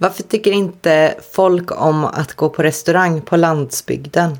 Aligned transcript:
Varför 0.00 0.22
tycker 0.22 0.50
inte 0.52 1.20
folk 1.32 1.80
om 1.80 2.04
att 2.04 2.34
gå 2.34 2.48
på 2.48 2.62
restaurang 2.62 3.20
på 3.20 3.36
landsbygden? 3.36 4.38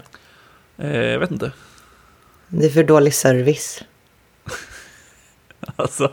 Eh, 0.78 0.96
jag 0.96 1.18
vet 1.18 1.30
inte. 1.30 1.52
Det 2.48 2.66
är 2.66 2.70
för 2.70 2.84
dålig 2.84 3.14
service. 3.14 3.82
Alltså. 5.76 6.12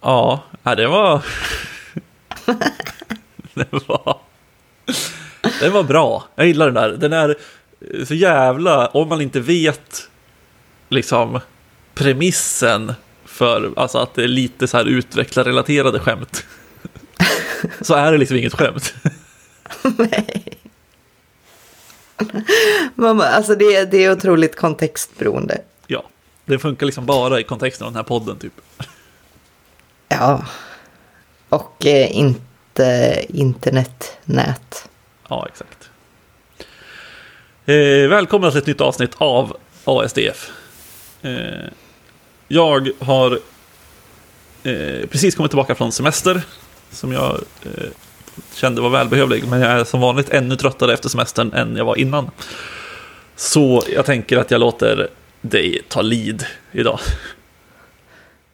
ja, 0.00 0.42
det 0.62 0.86
var... 0.86 1.24
det 3.54 3.72
var... 3.86 4.20
Den 5.60 5.72
var 5.72 5.82
bra. 5.82 6.24
Jag 6.34 6.46
gillar 6.46 6.70
den 6.70 6.74
där. 6.74 6.90
Den 6.90 7.12
är 7.12 7.36
så 8.04 8.14
jävla... 8.14 8.86
Om 8.86 9.08
man 9.08 9.20
inte 9.20 9.40
vet 9.40 10.08
liksom 10.88 11.40
premissen 11.94 12.92
för 13.34 13.72
alltså 13.76 13.98
att 13.98 14.14
det 14.14 14.24
är 14.24 14.28
lite 14.28 14.68
så 14.68 14.76
här 14.76 14.84
utvecklarrelaterade 14.84 16.00
skämt. 16.00 16.46
så 17.80 17.94
är 17.94 18.12
det 18.12 18.18
liksom 18.18 18.36
inget 18.36 18.54
skämt. 18.54 18.94
Nej. 19.96 20.44
Mamma, 22.94 23.24
alltså 23.24 23.54
det, 23.54 23.90
det 23.90 24.04
är 24.04 24.12
otroligt 24.12 24.56
kontextberoende. 24.56 25.60
Ja, 25.86 26.04
det 26.44 26.58
funkar 26.58 26.86
liksom 26.86 27.06
bara 27.06 27.40
i 27.40 27.42
kontexten 27.42 27.86
av 27.86 27.92
den 27.92 27.96
här 27.96 28.04
podden 28.04 28.38
typ. 28.38 28.52
Ja. 30.08 30.46
Och 31.48 31.86
eh, 31.86 32.16
inte 32.16 33.20
internetnät. 33.28 34.88
Ja, 35.28 35.46
exakt. 35.48 35.90
Eh, 37.66 38.08
välkomna 38.08 38.50
till 38.50 38.58
ett 38.58 38.66
nytt 38.66 38.80
avsnitt 38.80 39.14
av 39.18 39.56
ASDF. 39.84 40.50
Eh, 41.22 41.70
jag 42.54 42.90
har 42.98 43.38
eh, 44.62 45.06
precis 45.10 45.34
kommit 45.34 45.50
tillbaka 45.50 45.74
från 45.74 45.92
semester 45.92 46.42
som 46.90 47.12
jag 47.12 47.40
eh, 47.62 47.88
kände 48.54 48.80
var 48.80 48.90
välbehövlig. 48.90 49.44
Men 49.48 49.60
jag 49.60 49.70
är 49.70 49.84
som 49.84 50.00
vanligt 50.00 50.30
ännu 50.30 50.56
tröttare 50.56 50.94
efter 50.94 51.08
semestern 51.08 51.52
än 51.52 51.76
jag 51.76 51.84
var 51.84 51.96
innan. 51.96 52.30
Så 53.36 53.82
jag 53.94 54.06
tänker 54.06 54.36
att 54.36 54.50
jag 54.50 54.60
låter 54.60 55.08
dig 55.40 55.82
ta 55.88 56.02
lead 56.02 56.44
idag. 56.72 56.98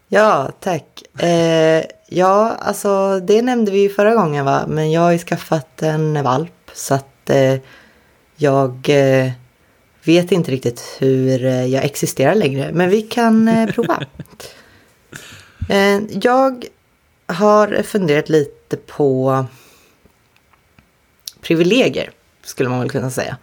Ja, 0.08 0.50
tack. 0.60 1.02
Eh, 1.18 1.84
ja, 2.08 2.56
alltså 2.60 3.20
det 3.20 3.42
nämnde 3.42 3.70
vi 3.70 3.82
ju 3.82 3.88
förra 3.88 4.14
gången 4.14 4.44
va, 4.44 4.64
men 4.68 4.90
jag 4.90 5.00
har 5.00 5.12
ju 5.12 5.18
skaffat 5.18 5.82
en 5.82 6.22
valp 6.22 6.70
så 6.74 6.94
att 6.94 7.30
eh, 7.30 7.56
jag 8.36 8.88
eh, 8.88 9.30
vet 10.04 10.32
inte 10.32 10.50
riktigt 10.50 10.96
hur 10.98 11.44
eh, 11.44 11.66
jag 11.66 11.84
existerar 11.84 12.34
längre, 12.34 12.70
men 12.72 12.90
vi 12.90 13.02
kan 13.02 13.48
eh, 13.48 13.70
prova. 13.70 14.02
Eh, 15.68 16.00
jag 16.22 16.64
har 17.26 17.82
funderat 17.82 18.28
lite 18.28 18.76
på 18.76 19.44
privilegier, 21.40 22.10
skulle 22.42 22.68
man 22.68 22.80
väl 22.80 22.90
kunna 22.90 23.10
säga. 23.10 23.36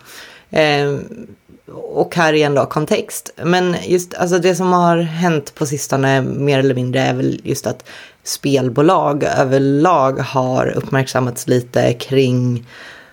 och 1.66 2.16
här 2.16 2.34
igen 2.34 2.54
då 2.54 2.66
kontext. 2.66 3.34
Men 3.44 3.76
just 3.86 4.14
alltså 4.14 4.40
det 4.40 4.56
som 4.56 4.74
har 4.74 4.98
hänt 4.98 5.56
på 5.56 5.66
sistone 5.66 6.22
mer 6.22 6.60
eller 6.60 6.76
mindre 6.76 7.02
är 7.02 7.14
väl 7.14 7.42
just 7.44 7.68
att 7.68 7.90
spelbolag 8.24 9.24
överlag 9.24 10.20
har 10.20 10.68
uppmärksammats 10.68 11.48
lite 11.48 11.94
kring 11.94 12.68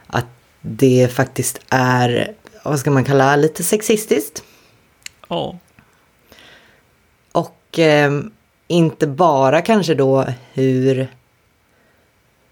att 0.07 0.27
det 0.61 1.09
faktiskt 1.13 1.61
är 1.69 2.35
vad 2.65 2.81
ska 2.81 2.91
man 2.91 3.05
kalla 3.05 3.37
lite 3.37 3.63
sexistiskt. 3.63 4.43
Ja. 5.29 5.59
Och 7.33 7.79
eh, 7.79 8.13
inte 8.69 9.07
bara 9.07 9.63
kanske 9.63 9.95
då 9.95 10.27
hur 10.53 11.09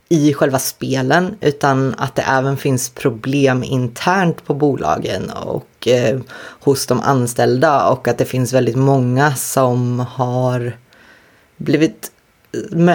i 0.09 0.35
själva 0.35 0.59
spelen 0.59 1.37
utan 1.41 1.95
att 1.99 2.15
det 2.15 2.23
även 2.23 2.57
finns 2.57 2.91
problem 2.91 3.63
internt 3.65 4.45
på 4.45 4.55
bolagen 4.55 5.31
och 5.31 5.89
eh, 5.89 6.21
hos 6.61 6.87
de 6.87 7.01
anställda 7.01 7.89
och 7.89 8.09
att 8.09 8.19
det 8.19 8.25
finns 8.25 8.53
väldigt 8.53 8.77
många 8.77 9.35
som 9.35 10.01
har 10.01 10.77
blivit 11.57 12.13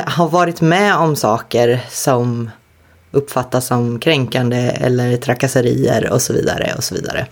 har 0.06 0.30
varit 0.30 0.62
med 0.62 0.96
om 0.96 1.16
saker 1.16 1.86
som 1.90 2.50
uppfattas 3.12 3.68
som 3.68 4.00
kränkande 4.00 4.58
eller 4.58 5.18
trakasserier 5.18 6.12
och 6.12 6.22
så 6.22 6.34
vidare 6.34 6.74
och 6.78 6.84
så 6.84 6.96
vidare. 6.96 7.28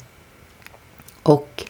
Och 1.23 1.65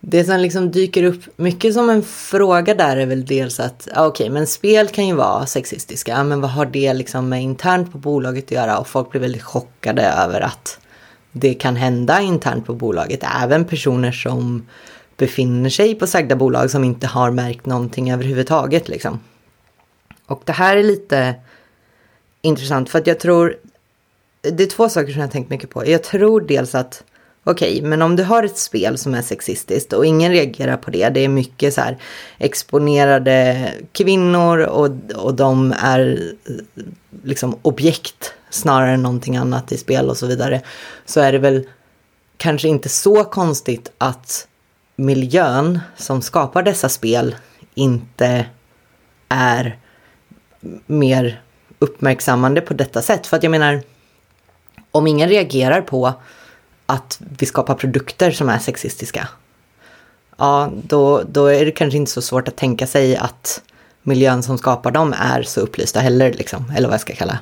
det 0.00 0.24
som 0.24 0.40
liksom 0.40 0.70
dyker 0.70 1.02
upp 1.02 1.22
mycket 1.36 1.74
som 1.74 1.90
en 1.90 2.02
fråga 2.02 2.74
där 2.74 2.96
är 2.96 3.06
väl 3.06 3.24
dels 3.24 3.60
att, 3.60 3.88
okej, 3.90 4.06
okay, 4.06 4.30
men 4.30 4.46
spel 4.46 4.88
kan 4.88 5.06
ju 5.06 5.14
vara 5.14 5.46
sexistiska, 5.46 6.24
men 6.24 6.40
vad 6.40 6.50
har 6.50 6.66
det 6.66 6.94
liksom 6.94 7.28
med 7.28 7.42
internt 7.42 7.92
på 7.92 7.98
bolaget 7.98 8.44
att 8.44 8.50
göra? 8.50 8.78
Och 8.78 8.88
folk 8.88 9.10
blir 9.10 9.20
väldigt 9.20 9.42
chockade 9.42 10.02
över 10.02 10.40
att 10.40 10.78
det 11.32 11.54
kan 11.54 11.76
hända 11.76 12.20
internt 12.20 12.66
på 12.66 12.74
bolaget, 12.74 13.24
även 13.42 13.64
personer 13.64 14.12
som 14.12 14.66
befinner 15.16 15.70
sig 15.70 15.94
på 15.94 16.06
sagda 16.06 16.36
bolag 16.36 16.70
som 16.70 16.84
inte 16.84 17.06
har 17.06 17.30
märkt 17.30 17.66
någonting 17.66 18.12
överhuvudtaget 18.12 18.88
liksom. 18.88 19.20
Och 20.26 20.42
det 20.44 20.52
här 20.52 20.76
är 20.76 20.82
lite 20.82 21.34
intressant 22.42 22.90
för 22.90 22.98
att 22.98 23.06
jag 23.06 23.20
tror, 23.20 23.56
det 24.40 24.62
är 24.62 24.66
två 24.66 24.88
saker 24.88 25.12
som 25.12 25.20
jag 25.20 25.26
har 25.26 25.32
tänkt 25.32 25.50
mycket 25.50 25.70
på. 25.70 25.86
Jag 25.86 26.02
tror 26.02 26.40
dels 26.40 26.74
att, 26.74 27.04
okej, 27.44 27.78
okay, 27.78 27.88
men 27.88 28.02
om 28.02 28.16
du 28.16 28.22
har 28.22 28.42
ett 28.42 28.58
spel 28.58 28.98
som 28.98 29.14
är 29.14 29.22
sexistiskt 29.22 29.92
och 29.92 30.06
ingen 30.06 30.32
reagerar 30.32 30.76
på 30.76 30.90
det, 30.90 31.08
det 31.08 31.20
är 31.20 31.28
mycket 31.28 31.74
så 31.74 31.80
här 31.80 31.98
exponerade 32.38 33.68
kvinnor 33.92 34.58
och, 34.58 34.90
och 35.14 35.34
de 35.34 35.74
är 35.82 36.32
liksom 37.22 37.58
objekt 37.62 38.34
snarare 38.50 38.90
än 38.90 39.02
någonting 39.02 39.36
annat 39.36 39.72
i 39.72 39.78
spel 39.78 40.08
och 40.08 40.16
så 40.16 40.26
vidare, 40.26 40.60
så 41.06 41.20
är 41.20 41.32
det 41.32 41.38
väl 41.38 41.66
kanske 42.36 42.68
inte 42.68 42.88
så 42.88 43.24
konstigt 43.24 43.92
att 43.98 44.48
miljön 44.96 45.80
som 45.96 46.22
skapar 46.22 46.62
dessa 46.62 46.88
spel 46.88 47.36
inte 47.74 48.46
är 49.28 49.78
mer 50.86 51.42
uppmärksammande 51.80 52.60
på 52.60 52.74
detta 52.74 53.02
sätt. 53.02 53.26
För 53.26 53.36
att 53.36 53.42
jag 53.42 53.50
menar, 53.50 53.82
om 54.90 55.06
ingen 55.06 55.28
reagerar 55.28 55.80
på 55.80 56.12
att 56.86 57.20
vi 57.38 57.46
skapar 57.46 57.74
produkter 57.74 58.30
som 58.30 58.48
är 58.48 58.58
sexistiska, 58.58 59.28
ja, 60.36 60.70
då, 60.82 61.22
då 61.28 61.46
är 61.46 61.64
det 61.64 61.70
kanske 61.70 61.96
inte 61.96 62.10
så 62.10 62.22
svårt 62.22 62.48
att 62.48 62.56
tänka 62.56 62.86
sig 62.86 63.16
att 63.16 63.62
miljön 64.02 64.42
som 64.42 64.58
skapar 64.58 64.90
dem 64.90 65.14
är 65.18 65.42
så 65.42 65.60
upplysta 65.60 66.00
heller, 66.00 66.32
liksom, 66.32 66.72
eller 66.76 66.88
vad 66.88 66.94
jag 66.94 67.00
ska 67.00 67.14
kalla 67.14 67.38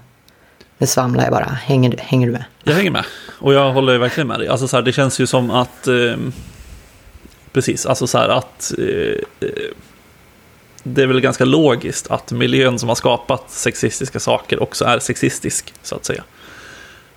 Nu 0.79 0.87
svamlar 0.87 1.25
jag 1.25 1.33
bara. 1.33 1.45
Hänger, 1.45 1.97
hänger 1.99 2.27
du 2.27 2.33
med? 2.33 2.45
Jag 2.65 2.75
hänger 2.75 2.91
med. 2.91 3.05
Och 3.39 3.55
jag 3.55 3.73
håller 3.73 3.99
verkligen 3.99 4.27
med 4.27 4.41
dig. 4.41 4.49
Alltså 4.49 4.69
så 4.69 4.77
här, 4.77 4.83
det 4.83 4.93
känns 4.93 5.21
ju 5.21 5.27
som 5.27 5.51
att... 5.51 5.89
Eh, 5.89 6.17
precis, 7.53 7.87
alltså 7.87 8.07
så 8.07 8.19
här 8.19 8.29
att... 8.29 8.73
Eh, 8.79 9.49
eh 9.49 9.49
det 10.95 11.03
är 11.03 11.07
väl 11.07 11.21
ganska 11.21 11.45
logiskt 11.45 12.11
att 12.11 12.33
miljön 12.33 12.79
som 12.79 12.89
har 12.89 12.97
skapat 12.97 13.51
sexistiska 13.51 14.21
saker 14.21 14.63
också 14.63 14.85
är 14.85 14.99
sexistisk, 14.99 15.75
så 15.83 15.97
att 15.97 16.05
säga. 16.05 16.25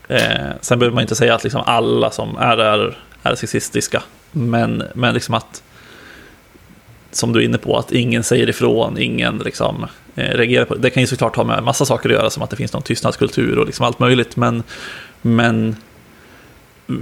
Eh, 0.08 0.52
sen 0.62 0.80
behöver 0.80 0.96
man 0.96 1.02
inte 1.02 1.16
säga 1.16 1.36
att 1.36 1.44
liksom 1.44 1.62
alla 1.66 2.12
som 2.12 2.38
är 2.38 2.58
där 2.58 2.98
är 3.24 3.36
sexistiska, 3.36 4.04
men, 4.32 4.84
men 4.96 5.14
liksom 5.14 5.36
att, 5.36 5.64
som 7.12 7.34
du 7.34 7.40
är 7.40 7.44
inne 7.44 7.58
på, 7.58 7.78
att 7.78 7.92
ingen 7.92 8.24
säger 8.24 8.50
ifrån, 8.50 8.98
ingen 8.98 9.38
liksom, 9.38 9.88
eh, 10.16 10.38
reagerar 10.38 10.66
på 10.66 10.76
det. 10.76 10.82
Det 10.82 10.90
kan 10.90 11.04
ju 11.04 11.08
såklart 11.08 11.36
ha 11.36 11.44
med 11.44 11.64
massa 11.64 11.86
saker 11.86 12.10
att 12.10 12.16
göra, 12.16 12.30
som 12.30 12.44
att 12.44 12.50
det 12.50 12.56
finns 12.56 12.74
någon 12.74 12.82
tystnadskultur 12.82 13.60
och 13.60 13.66
liksom 13.66 13.86
allt 13.86 14.00
möjligt, 14.00 14.36
men, 14.36 14.64
men 15.22 15.76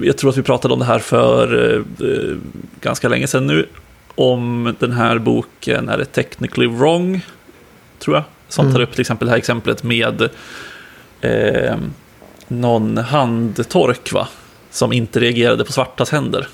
jag 0.03 0.17
tror 0.17 0.29
att 0.29 0.37
vi 0.37 0.43
pratade 0.43 0.73
om 0.73 0.79
det 0.79 0.85
här 0.85 0.99
för 0.99 1.71
eh, 1.71 2.07
eh 2.09 2.37
ganska 2.81 3.09
länge 3.09 3.27
sedan 3.27 3.47
nu, 3.47 3.65
om 4.19 4.75
den 4.79 4.91
här 4.91 5.17
boken 5.17 5.89
är 5.89 5.97
det 5.97 6.05
technically 6.05 6.67
wrong, 6.67 7.25
tror 7.99 8.15
jag, 8.15 8.23
som 8.47 8.65
mm. 8.65 8.73
tar 8.75 8.81
upp 8.81 8.91
till 8.91 9.01
exempel 9.01 9.25
det 9.25 9.31
här 9.31 9.37
exemplet 9.37 9.83
med 9.83 10.29
eh, 11.21 11.77
någon 12.47 12.97
handtork, 12.97 14.11
va? 14.11 14.27
Som 14.71 14.93
inte 14.93 15.19
reagerade 15.19 15.65
på 15.65 15.71
svartas 15.71 16.11
händer. 16.11 16.47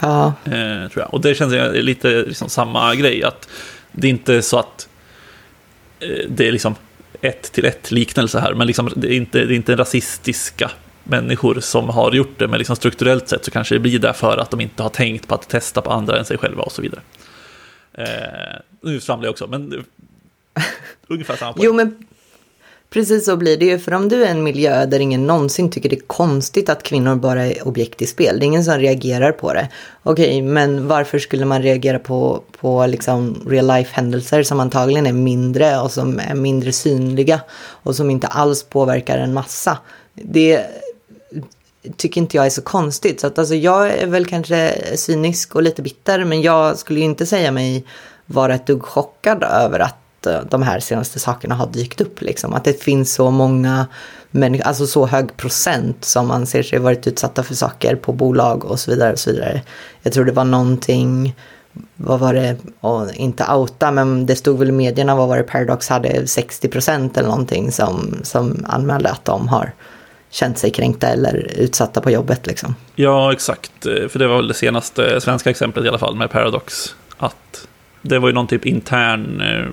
Ja. 0.00 0.32
Eh, 0.44 0.88
tror 0.90 1.02
jag. 1.02 1.14
Och 1.14 1.20
det 1.20 1.34
känns 1.34 1.54
lite 1.72 2.08
liksom 2.08 2.48
samma 2.48 2.94
grej, 2.94 3.24
att 3.24 3.48
det 3.92 4.06
är 4.06 4.10
inte 4.10 4.42
så 4.42 4.58
att 4.58 4.88
eh, 6.00 6.28
det 6.28 6.48
är 6.48 6.52
liksom 6.52 6.74
ett 7.20 7.52
till 7.52 7.64
ett 7.64 7.90
liknelse 7.90 8.40
här, 8.40 8.54
men 8.54 8.66
liksom, 8.66 8.90
det, 8.96 9.08
är 9.08 9.16
inte, 9.16 9.44
det 9.44 9.54
är 9.54 9.56
inte 9.56 9.76
rasistiska 9.76 10.70
människor 11.04 11.60
som 11.60 11.88
har 11.88 12.12
gjort 12.12 12.38
det, 12.38 12.48
men 12.48 12.58
liksom 12.58 12.76
strukturellt 12.76 13.28
sett 13.28 13.44
så 13.44 13.50
kanske 13.50 13.74
det 13.74 13.78
blir 13.78 13.98
därför 13.98 14.36
att 14.38 14.50
de 14.50 14.60
inte 14.60 14.82
har 14.82 14.90
tänkt 14.90 15.28
på 15.28 15.34
att 15.34 15.48
testa 15.48 15.80
på 15.80 15.90
andra 15.90 16.18
än 16.18 16.24
sig 16.24 16.38
själva 16.38 16.62
och 16.62 16.72
så 16.72 16.82
vidare. 16.82 17.00
Eh, 17.92 18.60
nu 18.80 19.00
svamlar 19.00 19.26
jag 19.26 19.32
också, 19.32 19.46
men 19.46 19.84
ungefär 21.06 21.36
samma 21.36 21.52
poäng. 21.52 21.64
Jo, 21.64 21.72
men 21.72 22.06
Precis 22.94 23.24
så 23.24 23.36
blir 23.36 23.56
det 23.56 23.64
ju, 23.64 23.78
för 23.78 23.94
om 23.94 24.08
du 24.08 24.24
är 24.24 24.30
en 24.30 24.42
miljö 24.42 24.86
där 24.86 25.00
ingen 25.00 25.26
någonsin 25.26 25.70
tycker 25.70 25.88
det 25.88 25.96
är 25.96 26.06
konstigt 26.06 26.68
att 26.68 26.82
kvinnor 26.82 27.16
bara 27.16 27.46
är 27.46 27.68
objekt 27.68 28.02
i 28.02 28.06
spel, 28.06 28.38
det 28.38 28.44
är 28.44 28.46
ingen 28.46 28.64
som 28.64 28.78
reagerar 28.78 29.32
på 29.32 29.52
det. 29.52 29.68
Okej, 30.02 30.42
men 30.42 30.88
varför 30.88 31.18
skulle 31.18 31.44
man 31.44 31.62
reagera 31.62 31.98
på, 31.98 32.42
på 32.60 32.86
liksom 32.86 33.42
real 33.48 33.66
life 33.66 33.94
händelser 33.94 34.42
som 34.42 34.60
antagligen 34.60 35.06
är 35.06 35.12
mindre 35.12 35.80
och 35.80 35.90
som 35.90 36.18
är 36.18 36.34
mindre 36.34 36.72
synliga 36.72 37.40
och 37.56 37.96
som 37.96 38.10
inte 38.10 38.26
alls 38.26 38.62
påverkar 38.62 39.18
en 39.18 39.34
massa? 39.34 39.78
Det 40.14 40.66
tycker 41.96 42.20
inte 42.20 42.36
jag 42.36 42.46
är 42.46 42.50
så 42.50 42.62
konstigt. 42.62 43.20
Så 43.20 43.26
att 43.26 43.38
alltså 43.38 43.54
jag 43.54 43.90
är 43.90 44.06
väl 44.06 44.26
kanske 44.26 44.74
cynisk 44.96 45.54
och 45.54 45.62
lite 45.62 45.82
bitter, 45.82 46.24
men 46.24 46.42
jag 46.42 46.78
skulle 46.78 46.98
ju 46.98 47.04
inte 47.04 47.26
säga 47.26 47.52
mig 47.52 47.84
vara 48.26 48.54
ett 48.54 48.66
dugg 48.66 48.82
chockad 48.82 49.42
över 49.42 49.80
att 49.80 50.26
eh, 50.26 50.40
de 50.50 50.62
här 50.62 50.80
senaste 50.80 51.18
sakerna 51.18 51.54
har 51.54 51.66
dykt 51.66 52.00
upp. 52.00 52.20
Liksom. 52.20 52.54
Att 52.54 52.64
det 52.64 52.82
finns 52.82 53.14
så 53.14 53.30
många 53.30 53.86
människor, 54.30 54.66
alltså 54.66 54.86
så 54.86 55.06
hög 55.06 55.36
procent 55.36 56.04
som 56.04 56.30
anser 56.30 56.62
sig 56.62 56.78
varit 56.78 57.06
utsatta 57.06 57.42
för 57.42 57.54
saker 57.54 57.96
på 57.96 58.12
bolag 58.12 58.64
och 58.64 58.80
så 58.80 58.90
vidare. 58.90 59.12
Och 59.12 59.18
så 59.18 59.30
vidare. 59.30 59.62
Jag 60.02 60.12
tror 60.12 60.24
det 60.24 60.32
var 60.32 60.44
någonting, 60.44 61.36
vad 61.96 62.20
var 62.20 62.34
det, 62.34 62.56
och 62.80 63.12
inte 63.14 63.44
outa, 63.52 63.90
men 63.90 64.26
det 64.26 64.36
stod 64.36 64.58
väl 64.58 64.68
i 64.68 64.72
medierna, 64.72 65.16
vad 65.16 65.28
var 65.28 65.36
det, 65.36 65.42
Paradox 65.42 65.88
hade 65.88 66.26
60 66.26 66.68
procent 66.68 67.16
eller 67.16 67.28
någonting 67.28 67.72
som, 67.72 68.20
som 68.22 68.66
anmälde 68.68 69.10
att 69.10 69.24
de 69.24 69.48
har 69.48 69.72
känt 70.34 70.58
sig 70.58 70.70
kränkta 70.70 71.06
eller 71.08 71.50
utsatta 71.56 72.00
på 72.00 72.10
jobbet. 72.10 72.46
Liksom. 72.46 72.74
Ja, 72.94 73.32
exakt. 73.32 73.72
För 73.82 74.18
det 74.18 74.26
var 74.26 74.36
väl 74.36 74.48
det 74.48 74.54
senaste 74.54 75.20
svenska 75.20 75.50
exemplet 75.50 75.84
i 75.84 75.88
alla 75.88 75.98
fall 75.98 76.16
med 76.16 76.30
Paradox. 76.30 76.96
Att 77.16 77.66
det 78.02 78.18
var 78.18 78.28
ju 78.28 78.34
någon 78.34 78.46
typ 78.46 78.66
intern 78.66 79.40
eh, 79.40 79.66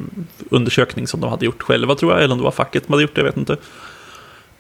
undersökning 0.50 1.08
som 1.08 1.22
de 1.22 1.30
hade 1.30 1.46
gjort 1.46 1.62
själva 1.62 1.96
tror 1.96 2.12
jag, 2.12 2.24
eller 2.24 2.34
om 2.34 2.38
det 2.38 2.44
var 2.44 2.52
facket 2.52 2.86
som 2.86 2.94
hade 2.94 3.02
gjort 3.02 3.16
det, 3.16 3.22
jag 3.22 3.26
vet 3.26 3.38
inte. 3.38 3.58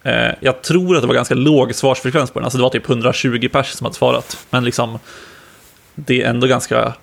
Eh, 0.03 0.31
jag 0.39 0.62
tror 0.62 0.95
att 0.95 1.01
det 1.01 1.07
var 1.07 1.15
ganska 1.15 1.36
låg 1.36 1.75
svarsfrekvens 1.75 2.31
på 2.31 2.39
den, 2.39 2.44
alltså 2.44 2.57
det 2.57 2.63
var 2.63 2.69
typ 2.69 2.89
120 2.89 3.50
pers 3.51 3.68
som 3.68 3.86
hade 3.86 3.95
svarat. 3.95 4.45
Men 4.50 4.63
liksom, 4.63 5.00
det 5.95 6.24
är 6.24 6.30
ändå 6.30 6.47
ganska 6.47 6.94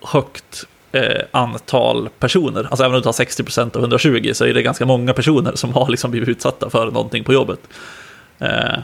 högt 0.00 0.66
eh, 0.94 1.22
antal 1.30 2.08
personer. 2.18 2.66
Alltså 2.70 2.84
även 2.84 2.94
om 2.94 3.00
du 3.00 3.04
tar 3.04 3.12
60% 3.12 3.76
av 3.76 3.82
120 3.82 4.30
så 4.34 4.44
är 4.44 4.54
det 4.54 4.62
ganska 4.62 4.86
många 4.86 5.12
personer 5.12 5.52
som 5.54 5.72
har 5.72 5.88
liksom 5.88 6.10
blivit 6.10 6.28
utsatta 6.28 6.70
för 6.70 6.86
någonting 6.86 7.24
på 7.24 7.32
jobbet. 7.32 7.60
Eh, 8.38 8.78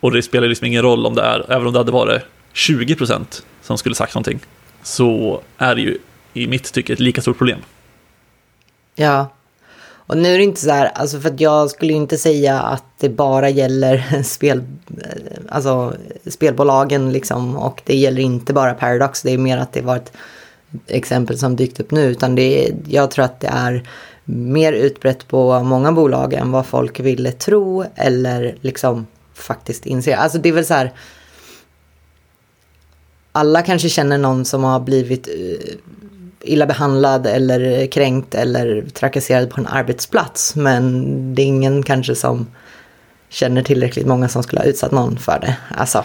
och 0.00 0.12
det 0.12 0.22
spelar 0.22 0.48
liksom 0.48 0.66
ingen 0.66 0.82
roll 0.82 1.06
om 1.06 1.14
det 1.14 1.22
är, 1.22 1.52
även 1.52 1.66
om 1.66 1.72
det 1.72 1.78
hade 1.78 1.92
varit 1.92 2.22
20% 2.54 3.42
som 3.62 3.78
skulle 3.78 3.94
sagt 3.94 4.14
någonting, 4.14 4.40
så 4.82 5.40
är 5.58 5.74
det 5.74 5.80
ju 5.80 5.98
i 6.32 6.46
mitt 6.46 6.72
tycke 6.72 6.92
ett 6.92 7.00
lika 7.00 7.20
stort 7.20 7.38
problem. 7.38 7.58
Ja, 8.94 9.28
och 9.92 10.16
nu 10.16 10.34
är 10.34 10.38
det 10.38 10.44
inte 10.44 10.60
så 10.60 10.70
här, 10.70 10.86
alltså 10.86 11.20
för 11.20 11.28
att 11.28 11.40
jag 11.40 11.70
skulle 11.70 11.92
inte 11.92 12.18
säga 12.18 12.60
att 12.60 12.84
det 12.98 13.08
bara 13.08 13.48
gäller 13.48 14.22
spel, 14.24 14.62
eh, 14.88 15.40
alltså 15.48 15.94
spelbolagen 16.26 17.12
liksom 17.12 17.56
och 17.56 17.82
det 17.86 17.96
gäller 17.96 18.22
inte 18.22 18.52
bara 18.52 18.74
Paradox, 18.74 19.22
det 19.22 19.30
är 19.30 19.38
mer 19.38 19.58
att 19.58 19.72
det 19.72 19.82
var 19.82 19.96
ett 19.96 20.12
exempel 20.86 21.38
som 21.38 21.56
dykt 21.56 21.80
upp 21.80 21.90
nu 21.90 22.04
utan 22.04 22.34
det 22.34 22.68
är, 22.68 22.74
jag 22.88 23.10
tror 23.10 23.24
att 23.24 23.40
det 23.40 23.48
är 23.48 23.88
mer 24.24 24.72
utbrett 24.72 25.28
på 25.28 25.62
många 25.62 25.92
bolag 25.92 26.32
än 26.32 26.52
vad 26.52 26.66
folk 26.66 27.00
ville 27.00 27.32
tro 27.32 27.84
eller 27.94 28.54
liksom 28.60 29.06
faktiskt 29.34 29.86
inse. 29.86 30.16
Alltså 30.16 30.38
det 30.38 30.48
är 30.48 30.52
väl 30.52 30.66
så 30.66 30.74
här, 30.74 30.92
alla 33.32 33.62
kanske 33.62 33.88
känner 33.88 34.18
någon 34.18 34.44
som 34.44 34.64
har 34.64 34.80
blivit 34.80 35.28
eh, 35.28 35.74
illa 36.40 36.66
behandlad 36.66 37.26
eller 37.26 37.86
kränkt 37.86 38.34
eller 38.34 38.82
trakasserad 38.82 39.50
på 39.50 39.60
en 39.60 39.66
arbetsplats. 39.66 40.56
Men 40.56 41.34
det 41.34 41.42
är 41.42 41.46
ingen 41.46 41.82
kanske 41.82 42.14
som 42.14 42.46
känner 43.28 43.62
tillräckligt 43.62 44.06
många 44.06 44.28
som 44.28 44.42
skulle 44.42 44.60
ha 44.60 44.66
utsatt 44.66 44.92
någon 44.92 45.18
för 45.18 45.38
det. 45.40 45.56
Alltså, 45.76 46.04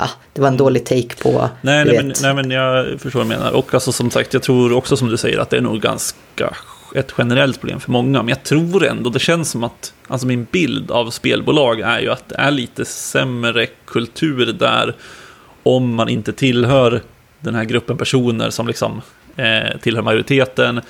ah, 0.00 0.10
det 0.32 0.40
var 0.40 0.48
en 0.48 0.56
dålig 0.56 0.84
take 0.86 1.22
på... 1.22 1.48
Nej, 1.60 1.84
nej 1.84 1.96
men, 1.96 2.12
nej, 2.22 2.34
men 2.34 2.50
jag 2.50 3.00
förstår 3.00 3.20
vad 3.20 3.26
du 3.26 3.36
menar. 3.38 3.52
Och 3.52 3.74
alltså, 3.74 3.92
som 3.92 4.10
sagt, 4.10 4.34
jag 4.34 4.42
tror 4.42 4.72
också 4.72 4.96
som 4.96 5.08
du 5.08 5.16
säger 5.16 5.38
att 5.38 5.50
det 5.50 5.56
är 5.56 5.60
nog 5.60 5.80
ganska 5.80 6.54
ett 6.94 7.14
generellt 7.18 7.60
problem 7.60 7.80
för 7.80 7.90
många. 7.90 8.22
Men 8.22 8.28
jag 8.28 8.42
tror 8.42 8.86
ändå, 8.86 9.10
det 9.10 9.18
känns 9.18 9.50
som 9.50 9.64
att, 9.64 9.94
alltså 10.08 10.26
min 10.26 10.46
bild 10.50 10.90
av 10.90 11.10
spelbolag 11.10 11.80
är 11.80 12.00
ju 12.00 12.10
att 12.10 12.28
det 12.28 12.36
är 12.36 12.50
lite 12.50 12.84
sämre 12.84 13.66
kultur 13.84 14.52
där 14.52 14.94
om 15.62 15.94
man 15.94 16.08
inte 16.08 16.32
tillhör 16.32 17.02
den 17.40 17.54
här 17.54 17.64
gruppen 17.64 17.96
personer 17.96 18.50
som 18.50 18.66
liksom 18.66 19.02
eh, 19.36 19.78
tillhör 19.82 20.02
majoriteten, 20.02 20.80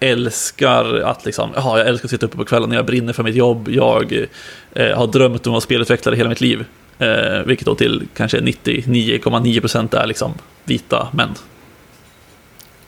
älskar 0.00 0.94
att 0.94 1.24
liksom, 1.24 1.50
jaha, 1.54 1.78
jag 1.78 1.88
älskar 1.88 2.06
att 2.06 2.10
sitta 2.10 2.26
uppe 2.26 2.36
på 2.36 2.44
kvällen 2.44 2.68
när 2.68 2.76
jag 2.76 2.86
brinner 2.86 3.12
för 3.12 3.22
mitt 3.22 3.34
jobb, 3.34 3.68
jag 3.68 4.26
eh, 4.74 4.96
har 4.98 5.06
drömt 5.06 5.34
om 5.34 5.38
att 5.38 5.46
vara 5.46 5.60
spelutvecklare 5.60 6.16
hela 6.16 6.28
mitt 6.28 6.40
liv, 6.40 6.64
eh, 7.02 7.42
vilket 7.46 7.66
då 7.66 7.74
till 7.74 8.08
kanske 8.16 8.40
99,9 8.40 9.60
procent 9.60 9.94
är 9.94 10.06
liksom 10.06 10.34
vita 10.64 11.08
män. 11.12 11.34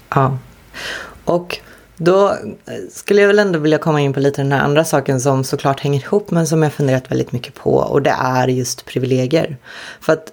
Ja, 0.08 0.38
och 1.24 1.58
då 1.96 2.36
skulle 2.90 3.20
jag 3.20 3.28
väl 3.28 3.38
ändå 3.38 3.58
vilja 3.58 3.78
komma 3.78 4.00
in 4.00 4.12
på 4.12 4.20
lite 4.20 4.42
den 4.42 4.52
här 4.52 4.60
andra 4.60 4.84
saken 4.84 5.20
som 5.20 5.44
såklart 5.44 5.80
hänger 5.80 6.00
ihop 6.00 6.30
men 6.30 6.46
som 6.46 6.62
jag 6.62 6.72
funderat 6.72 7.10
väldigt 7.10 7.32
mycket 7.32 7.54
på 7.54 7.74
och 7.74 8.02
det 8.02 8.14
är 8.18 8.48
just 8.48 8.84
privilegier. 8.84 9.56
För 10.00 10.12
att 10.12 10.32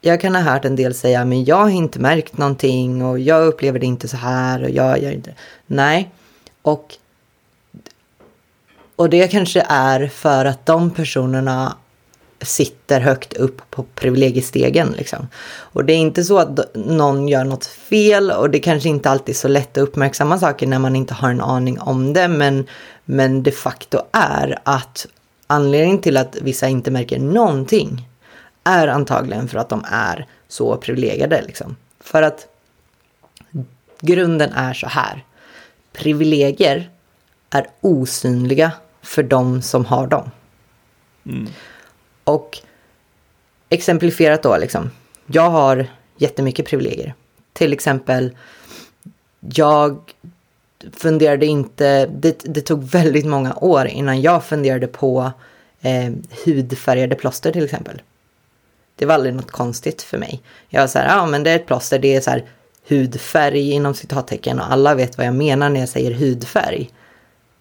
jag 0.00 0.20
kan 0.20 0.34
ha 0.34 0.42
hört 0.42 0.64
en 0.64 0.76
del 0.76 0.94
säga, 0.94 1.24
men 1.24 1.44
jag 1.44 1.56
har 1.56 1.70
inte 1.70 1.98
märkt 1.98 2.38
någonting 2.38 3.04
och 3.04 3.18
jag 3.18 3.46
upplever 3.46 3.78
det 3.78 3.86
inte 3.86 4.08
så 4.08 4.16
här 4.16 4.62
och 4.62 4.70
jag 4.70 5.02
gör 5.02 5.10
inte. 5.10 5.34
Nej, 5.66 6.10
och, 6.62 6.94
och 8.96 9.10
det 9.10 9.28
kanske 9.28 9.66
är 9.68 10.08
för 10.08 10.44
att 10.44 10.66
de 10.66 10.90
personerna 10.90 11.76
sitter 12.40 13.00
högt 13.00 13.32
upp 13.32 13.70
på 13.70 13.82
privilegiestegen. 13.82 14.94
Liksom. 14.96 15.28
Och 15.46 15.84
det 15.84 15.92
är 15.92 15.96
inte 15.96 16.24
så 16.24 16.38
att 16.38 16.74
någon 16.74 17.28
gör 17.28 17.44
något 17.44 17.66
fel 17.66 18.30
och 18.30 18.50
det 18.50 18.58
kanske 18.58 18.88
inte 18.88 19.10
alltid 19.10 19.34
är 19.34 19.38
så 19.38 19.48
lätt 19.48 19.78
att 19.78 19.82
uppmärksamma 19.82 20.38
saker 20.38 20.66
när 20.66 20.78
man 20.78 20.96
inte 20.96 21.14
har 21.14 21.30
en 21.30 21.40
aning 21.40 21.80
om 21.80 22.12
det. 22.12 22.28
Men, 22.28 22.66
men 23.04 23.42
de 23.42 23.52
facto 23.52 23.98
är 24.12 24.58
att 24.62 25.06
anledningen 25.46 26.00
till 26.00 26.16
att 26.16 26.36
vissa 26.42 26.68
inte 26.68 26.90
märker 26.90 27.18
någonting 27.18 28.08
är 28.64 28.88
antagligen 28.88 29.48
för 29.48 29.58
att 29.58 29.68
de 29.68 29.84
är 29.90 30.26
så 30.48 30.76
privilegierade. 30.76 31.42
Liksom. 31.42 31.76
För 32.00 32.22
att 32.22 32.46
grunden 34.00 34.52
är 34.52 34.74
så 34.74 34.86
här. 34.86 35.24
Privilegier 35.92 36.90
är 37.50 37.66
osynliga 37.80 38.72
för 39.02 39.22
de 39.22 39.62
som 39.62 39.84
har 39.84 40.06
dem. 40.06 40.30
Mm. 41.26 41.48
Och 42.26 42.58
exemplifierat 43.68 44.42
då, 44.42 44.56
liksom. 44.56 44.90
Jag 45.26 45.50
har 45.50 45.86
jättemycket 46.16 46.66
privilegier. 46.66 47.14
Till 47.52 47.72
exempel, 47.72 48.36
jag 49.40 49.98
funderade 50.92 51.46
inte, 51.46 52.06
det, 52.06 52.38
det 52.44 52.60
tog 52.60 52.84
väldigt 52.84 53.26
många 53.26 53.54
år 53.54 53.86
innan 53.86 54.22
jag 54.22 54.44
funderade 54.44 54.86
på 54.86 55.32
eh, 55.80 56.12
hudfärgade 56.44 57.14
plåster 57.14 57.52
till 57.52 57.64
exempel. 57.64 58.02
Det 58.96 59.06
var 59.06 59.14
aldrig 59.14 59.34
något 59.34 59.50
konstigt 59.50 60.02
för 60.02 60.18
mig. 60.18 60.42
Jag 60.68 60.80
var 60.80 60.88
så 60.88 60.98
här, 60.98 61.16
ja 61.16 61.26
men 61.26 61.42
det 61.42 61.50
är 61.50 61.56
ett 61.56 61.66
plåster, 61.66 61.98
det 61.98 62.14
är 62.14 62.20
så 62.20 62.30
här 62.30 62.44
hudfärg 62.88 63.70
inom 63.70 63.94
citattecken 63.94 64.60
och 64.60 64.72
alla 64.72 64.94
vet 64.94 65.18
vad 65.18 65.26
jag 65.26 65.34
menar 65.34 65.68
när 65.68 65.80
jag 65.80 65.88
säger 65.88 66.10
hudfärg. 66.10 66.90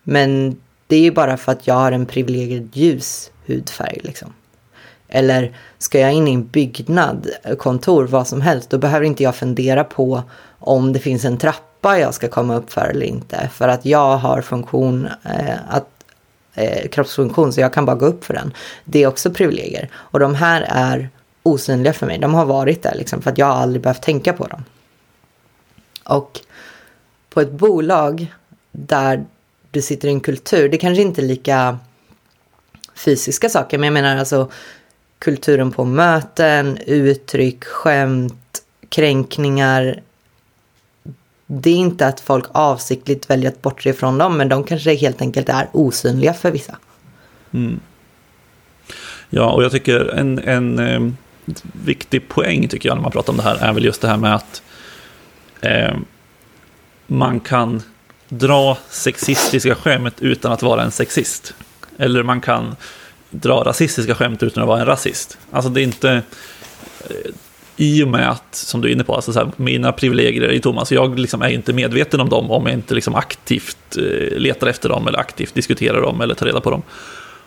Men 0.04 0.62
det 0.88 0.96
är 0.96 1.02
ju 1.02 1.12
bara 1.12 1.38
för 1.38 1.52
att 1.52 1.68
jag 1.68 1.76
har 1.76 1.92
en 1.92 2.06
privilegierad 2.06 2.70
ljus 2.74 3.32
hudfärg 3.46 4.00
liksom. 4.04 4.34
Eller 5.08 5.56
ska 5.78 6.00
jag 6.00 6.14
in 6.14 6.28
i 6.28 6.34
en 6.34 6.48
byggnad, 6.48 7.30
kontor, 7.58 8.08
vad 8.08 8.28
som 8.28 8.42
helst, 8.42 8.70
då 8.70 8.78
behöver 8.78 9.06
inte 9.06 9.24
jag 9.24 9.36
fundera 9.36 9.84
på 9.84 10.24
om 10.60 10.94
det 10.94 11.00
finns 11.00 11.26
en 11.26 11.38
trappa 11.38 12.00
jag 12.00 12.14
ska 12.14 12.28
komma 12.28 12.56
upp 12.56 12.72
för 12.72 12.86
eller 12.86 13.06
inte. 13.06 13.50
För 13.54 13.68
att 13.68 13.86
jag 13.86 14.18
har 14.18 14.42
funktion, 14.42 15.08
eh, 15.24 15.56
att, 15.70 15.90
eh, 16.54 16.90
kroppsfunktion 16.90 17.54
så 17.54 17.62
jag 17.62 17.74
kan 17.74 17.86
bara 17.86 17.96
gå 17.96 18.06
upp 18.06 18.26
för 18.26 18.34
den. 18.34 18.54
Det 18.86 19.04
är 19.04 19.08
också 19.08 19.32
privilegier. 19.32 19.90
Och 19.94 20.20
de 20.20 20.36
här 20.36 20.66
är 20.70 21.10
osynliga 21.44 21.94
för 21.94 22.06
mig. 22.06 22.18
De 22.18 22.34
har 22.34 22.46
varit 22.46 22.84
där 22.84 22.96
liksom 22.96 23.22
för 23.22 23.32
att 23.32 23.38
jag 23.38 23.46
har 23.46 23.56
aldrig 23.56 23.82
behövt 23.82 24.02
tänka 24.02 24.34
på 24.34 24.48
dem. 24.48 24.64
Och 26.04 26.40
på 27.30 27.42
ett 27.42 27.52
bolag 27.52 28.34
där 28.72 29.26
du 29.72 29.82
sitter 29.82 30.08
i 30.08 30.12
en 30.12 30.20
kultur, 30.20 30.70
det 30.70 30.78
kanske 30.78 31.02
inte 31.02 31.22
är 31.22 31.26
lika 31.26 31.80
fysiska 32.96 33.50
saker, 33.50 33.78
men 33.78 33.88
jag 33.88 33.94
menar 33.94 34.18
alltså 34.18 34.52
kulturen 35.20 35.72
på 35.72 35.86
möten, 35.86 36.78
uttryck, 36.86 37.64
skämt, 37.64 38.62
kränkningar. 38.90 40.02
Det 41.48 41.70
är 41.70 41.76
inte 41.76 42.08
att 42.08 42.20
folk 42.20 42.46
avsiktligt 42.52 43.30
väljer 43.30 43.52
att 43.52 43.62
bortse 43.62 43.90
ifrån 43.90 44.18
dem, 44.18 44.38
men 44.38 44.50
de 44.50 44.64
kanske 44.64 44.96
helt 44.96 45.22
enkelt 45.22 45.50
är 45.50 45.68
osynliga 45.72 46.34
för 46.34 46.52
vissa. 46.52 46.78
Mm. 47.54 47.80
Ja, 49.30 49.52
och 49.52 49.64
jag 49.64 49.72
tycker 49.72 50.06
en, 50.06 50.40
en 50.40 50.80
eh, 50.80 51.12
viktig 51.86 52.28
poäng 52.30 52.68
tycker 52.68 52.90
jag 52.90 52.96
när 52.96 53.02
man 53.02 53.12
pratar 53.12 53.34
om 53.34 53.38
det 53.38 53.44
här 53.44 53.56
är 53.56 53.74
väl 53.74 53.86
just 53.86 54.02
det 54.02 54.08
här 54.08 54.18
med 54.18 54.36
att 54.36 54.64
eh, 55.62 55.96
man 57.08 57.40
kan 57.40 57.82
dra 58.30 58.78
sexistiska 58.90 59.76
skämt 59.76 60.16
utan 60.20 60.52
att 60.52 60.64
vara 60.64 60.84
en 60.84 60.92
sexist. 60.92 61.54
Eller 61.98 62.24
man 62.24 62.42
kan 62.42 62.76
dra 63.30 63.64
rasistiska 63.64 64.16
skämt 64.16 64.44
utan 64.44 64.64
att 64.64 64.68
vara 64.70 64.80
en 64.80 64.86
rasist. 64.86 65.38
Alltså 65.52 65.70
det 65.70 65.82
är 65.82 65.84
inte... 65.84 66.12
eh, 67.10 67.32
I 67.78 68.04
och 68.04 68.08
med 68.08 68.30
att, 68.32 68.56
som 68.56 68.82
du 68.82 68.88
är 68.88 68.92
inne 68.92 69.04
på, 69.04 69.16
alltså 69.16 69.34
så 69.34 69.40
här, 69.40 69.52
mina 69.56 69.92
privilegier 69.92 70.52
i 70.52 70.60
Thomas, 70.60 70.92
jag 70.92 71.20
liksom 71.20 71.42
är 71.42 71.50
inte 71.50 71.74
medveten 71.74 72.20
om 72.20 72.30
dem 72.30 72.52
om 72.52 72.66
jag 72.66 72.74
inte 72.74 72.94
liksom 72.96 73.16
aktivt 73.16 73.98
eh, 73.98 74.38
letar 74.38 74.68
efter 74.68 74.90
dem 74.90 75.08
eller 75.08 75.20
aktivt 75.20 75.54
diskuterar 75.54 76.02
dem 76.02 76.22
eller 76.22 76.36
tar 76.36 76.46
reda 76.46 76.62
på 76.62 76.72
dem. 76.72 76.82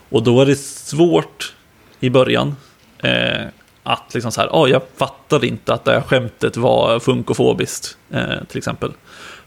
Och 0.09 0.23
då 0.23 0.41
är 0.41 0.47
det 0.47 0.57
svårt 0.59 1.55
i 2.01 2.11
början 2.11 2.57
eh, 3.03 3.47
att 3.83 4.11
liksom 4.15 4.33
så 4.33 4.41
här, 4.41 4.49
oh, 4.49 4.71
jag 4.71 4.83
fattar 4.97 5.45
inte 5.45 5.75
att 5.75 5.85
det 5.85 5.93
här 5.93 6.01
skämtet 6.01 6.57
var 6.57 7.01
funkofobiskt, 7.01 7.97
eh, 8.11 8.45
till 8.49 8.59
exempel. 8.59 8.93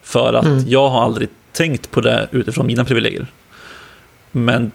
För 0.03 0.33
att 0.33 0.45
Mm. 0.45 0.63
jag 0.67 0.89
har 0.89 1.03
aldrig 1.03 1.29
tänkt 1.51 1.91
på 1.91 2.01
det 2.01 2.27
utifrån 2.31 2.67
mina 2.67 2.85
privilegier. 2.85 3.27
Men 4.31 4.71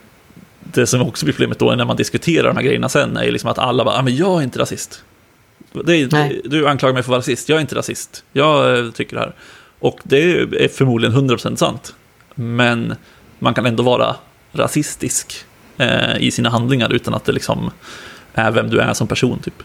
det 0.80 0.87
som 0.87 1.02
också 1.02 1.26
blir 1.26 1.35
problemet 1.35 1.59
då 1.59 1.75
när 1.75 1.85
man 1.85 1.97
diskuterar 1.97 2.49
de 2.49 2.56
här 2.56 2.64
grejerna 2.64 2.88
sen 2.88 3.16
är 3.16 3.33
liksom 3.33 3.50
att 3.50 3.59
alla 3.59 3.85
bara, 3.85 3.99
ah, 3.99 4.02
men 4.02 4.16
jag 4.16 4.38
är 4.38 4.45
inte 4.45 4.59
rasist. 4.59 5.02
Är, 5.75 6.49
du 6.49 6.68
anklagar 6.68 6.95
mig 6.95 7.02
för 7.02 7.09
att 7.09 7.11
vara 7.11 7.18
rasist, 7.18 7.49
jag 7.49 7.56
är 7.56 7.61
inte 7.61 7.75
rasist. 7.75 8.25
Jag 8.33 8.78
eh, 8.78 8.90
tycker 8.90 9.16
det 9.16 9.23
här. 9.23 9.35
Och 9.78 10.00
det 10.02 10.33
är 10.40 10.68
förmodligen 10.68 11.16
100% 11.16 11.56
sant. 11.56 11.95
Men 12.35 12.95
man 13.38 13.54
kan 13.54 13.66
ändå 13.66 13.83
vara 13.83 14.16
rasistisk 14.52 15.45
eh, 15.76 16.16
i 16.18 16.30
sina 16.30 16.50
handlingar 16.50 16.92
utan 16.92 17.14
att 17.14 17.25
det 17.25 17.33
liksom 17.33 17.71
är 18.35 18.50
vem 18.50 18.71
du 18.71 18.80
är 18.80 18.92
som 18.92 19.06
person 19.06 19.38
typ. 19.38 19.62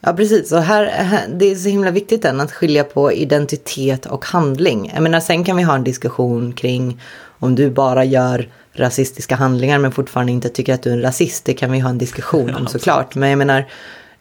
Ja, 0.00 0.12
precis. 0.12 0.52
Och 0.52 0.62
här, 0.62 0.86
här, 0.86 1.28
det 1.28 1.50
är 1.50 1.54
så 1.54 1.68
himla 1.68 1.90
viktigt 1.90 2.24
än 2.24 2.40
att 2.40 2.52
skilja 2.52 2.84
på 2.84 3.12
identitet 3.12 4.06
och 4.06 4.24
handling. 4.24 4.90
Jag 4.94 5.02
menar, 5.02 5.20
sen 5.20 5.44
kan 5.44 5.56
vi 5.56 5.62
ha 5.62 5.74
en 5.74 5.84
diskussion 5.84 6.52
kring 6.52 7.00
om 7.38 7.54
du 7.54 7.70
bara 7.70 8.04
gör 8.04 8.48
rasistiska 8.72 9.34
handlingar 9.34 9.78
men 9.78 9.92
fortfarande 9.92 10.32
inte 10.32 10.48
tycker 10.48 10.74
att 10.74 10.82
du 10.82 10.90
är 10.90 10.94
en 10.94 11.02
rasist. 11.02 11.44
Det 11.44 11.54
kan 11.54 11.72
vi 11.72 11.78
ha 11.78 11.90
en 11.90 11.98
diskussion 11.98 12.54
om 12.54 12.66
såklart. 12.68 13.14
Men 13.14 13.28
jag 13.28 13.38
menar, 13.38 13.68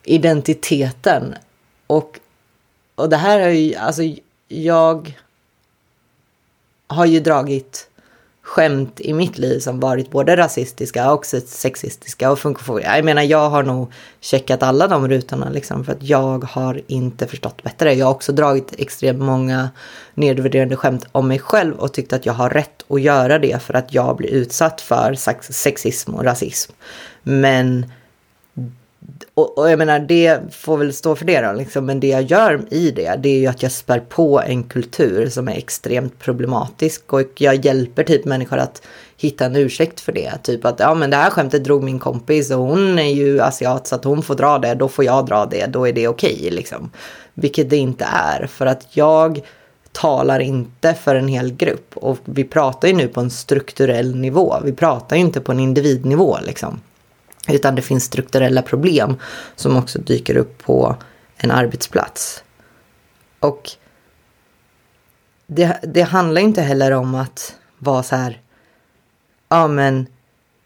identiteten 0.03 1.35
och, 1.87 2.19
och 2.95 3.09
det 3.09 3.17
här 3.17 3.39
har 3.39 3.49
ju, 3.49 3.75
alltså 3.75 4.01
jag 4.47 5.13
har 6.87 7.05
ju 7.05 7.19
dragit 7.19 7.90
skämt 8.51 9.01
i 9.01 9.13
mitt 9.13 9.37
liv 9.37 9.59
som 9.59 9.79
varit 9.79 10.11
både 10.11 10.35
rasistiska 10.35 11.11
och 11.11 11.25
sexistiska 11.45 12.31
och 12.31 12.39
funkofobiska. 12.39 12.95
Jag 12.95 13.05
menar, 13.05 13.21
jag 13.21 13.49
har 13.49 13.63
nog 13.63 13.91
checkat 14.21 14.63
alla 14.63 14.87
de 14.87 15.07
rutorna 15.07 15.49
liksom 15.49 15.85
för 15.85 15.91
att 15.91 16.03
jag 16.03 16.43
har 16.43 16.81
inte 16.87 17.27
förstått 17.27 17.63
bättre. 17.63 17.93
Jag 17.93 18.05
har 18.05 18.13
också 18.13 18.31
dragit 18.31 18.73
extremt 18.77 19.19
många 19.19 19.69
nedvärderande 20.13 20.75
skämt 20.75 21.05
om 21.11 21.27
mig 21.27 21.39
själv 21.39 21.75
och 21.75 21.93
tyckt 21.93 22.13
att 22.13 22.25
jag 22.25 22.33
har 22.33 22.49
rätt 22.49 22.83
att 22.87 23.01
göra 23.01 23.39
det 23.39 23.61
för 23.61 23.73
att 23.73 23.93
jag 23.93 24.17
blir 24.17 24.29
utsatt 24.29 24.81
för 24.81 25.13
sex- 25.13 25.53
sexism 25.53 26.15
och 26.15 26.23
rasism. 26.23 26.71
Men 27.23 27.91
och, 29.33 29.57
och 29.57 29.71
jag 29.71 29.79
menar, 29.79 29.99
det 29.99 30.39
får 30.51 30.77
väl 30.77 30.93
stå 30.93 31.15
för 31.15 31.25
det 31.25 31.41
då, 31.41 31.53
liksom. 31.53 31.85
men 31.85 31.99
det 31.99 32.07
jag 32.07 32.21
gör 32.21 32.61
i 32.69 32.91
det, 32.91 33.15
det 33.19 33.29
är 33.29 33.39
ju 33.39 33.47
att 33.47 33.63
jag 33.63 33.71
spär 33.71 33.99
på 33.99 34.41
en 34.41 34.63
kultur 34.63 35.29
som 35.29 35.47
är 35.47 35.55
extremt 35.55 36.19
problematisk 36.19 37.13
och 37.13 37.41
jag 37.41 37.65
hjälper 37.65 38.03
typ 38.03 38.25
människor 38.25 38.57
att 38.57 38.81
hitta 39.17 39.45
en 39.45 39.55
ursäkt 39.55 39.99
för 39.99 40.11
det. 40.11 40.31
Typ 40.43 40.65
att, 40.65 40.79
ja 40.79 40.93
men 40.93 41.09
det 41.09 41.17
här 41.17 41.29
skämtet 41.29 41.63
drog 41.63 41.83
min 41.83 41.99
kompis 41.99 42.51
och 42.51 42.59
hon 42.59 42.99
är 42.99 43.13
ju 43.13 43.41
asiat 43.41 43.87
så 43.87 43.95
att 43.95 44.03
hon 44.03 44.23
får 44.23 44.35
dra 44.35 44.57
det, 44.57 44.73
då 44.73 44.87
får 44.87 45.05
jag 45.05 45.25
dra 45.25 45.45
det, 45.45 45.65
då 45.65 45.87
är 45.87 45.93
det 45.93 46.07
okej 46.07 46.49
liksom. 46.51 46.91
Vilket 47.33 47.69
det 47.69 47.77
inte 47.77 48.05
är, 48.05 48.47
för 48.47 48.65
att 48.65 48.87
jag 48.89 49.41
talar 49.91 50.39
inte 50.39 50.93
för 50.93 51.15
en 51.15 51.27
hel 51.27 51.53
grupp 51.53 51.97
och 51.97 52.17
vi 52.25 52.43
pratar 52.43 52.87
ju 52.87 52.93
nu 52.93 53.07
på 53.07 53.19
en 53.19 53.29
strukturell 53.29 54.15
nivå, 54.15 54.57
vi 54.63 54.73
pratar 54.73 55.15
ju 55.15 55.21
inte 55.21 55.41
på 55.41 55.51
en 55.51 55.59
individnivå 55.59 56.37
liksom. 56.41 56.81
Utan 57.47 57.75
det 57.75 57.81
finns 57.81 58.03
strukturella 58.03 58.61
problem 58.61 59.17
som 59.55 59.77
också 59.77 59.99
dyker 59.99 60.37
upp 60.37 60.63
på 60.63 60.95
en 61.37 61.51
arbetsplats. 61.51 62.43
Och 63.39 63.71
det, 65.47 65.79
det 65.83 66.01
handlar 66.01 66.41
inte 66.41 66.61
heller 66.61 66.91
om 66.91 67.15
att 67.15 67.55
vara 67.77 68.03
så 68.03 68.15
här, 68.15 68.41
ja 69.49 69.67
men 69.67 70.07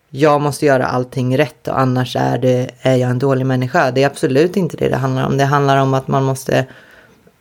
jag 0.09 0.41
måste 0.41 0.65
göra 0.65 0.85
allting 0.85 1.37
rätt 1.37 1.67
och 1.67 1.79
annars 1.79 2.15
är, 2.15 2.37
det, 2.37 2.71
är 2.81 2.95
jag 2.95 3.09
en 3.09 3.19
dålig 3.19 3.45
människa. 3.45 3.91
Det 3.91 4.03
är 4.03 4.07
absolut 4.07 4.57
inte 4.57 4.77
det 4.77 4.89
det 4.89 4.95
handlar 4.95 5.25
om. 5.25 5.37
Det 5.37 5.45
handlar 5.45 5.77
om 5.77 5.93
att 5.93 6.07
man 6.07 6.23
måste, 6.23 6.65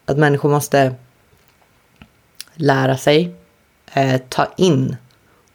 att 0.04 0.18
människor 0.18 0.50
måste 0.50 0.94
lära 2.54 2.96
sig, 2.96 3.34
eh, 3.92 4.20
ta 4.28 4.46
in 4.56 4.96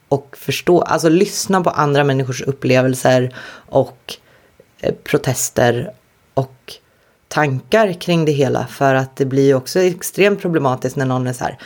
och 0.09 0.37
förstå, 0.37 0.81
alltså 0.81 1.09
lyssna 1.09 1.61
på 1.61 1.69
andra 1.69 2.03
människors 2.03 2.41
upplevelser 2.41 3.35
och 3.51 4.13
eh, 4.79 4.93
protester 5.03 5.91
och 6.33 6.73
tankar 7.27 7.93
kring 7.93 8.25
det 8.25 8.31
hela. 8.31 8.67
För 8.67 8.95
att 8.95 9.15
det 9.15 9.25
blir 9.25 9.45
ju 9.45 9.53
också 9.53 9.79
extremt 9.79 10.41
problematiskt 10.41 10.95
när 10.95 11.05
någon 11.05 11.27
är 11.27 11.33
så 11.33 11.43
här, 11.43 11.57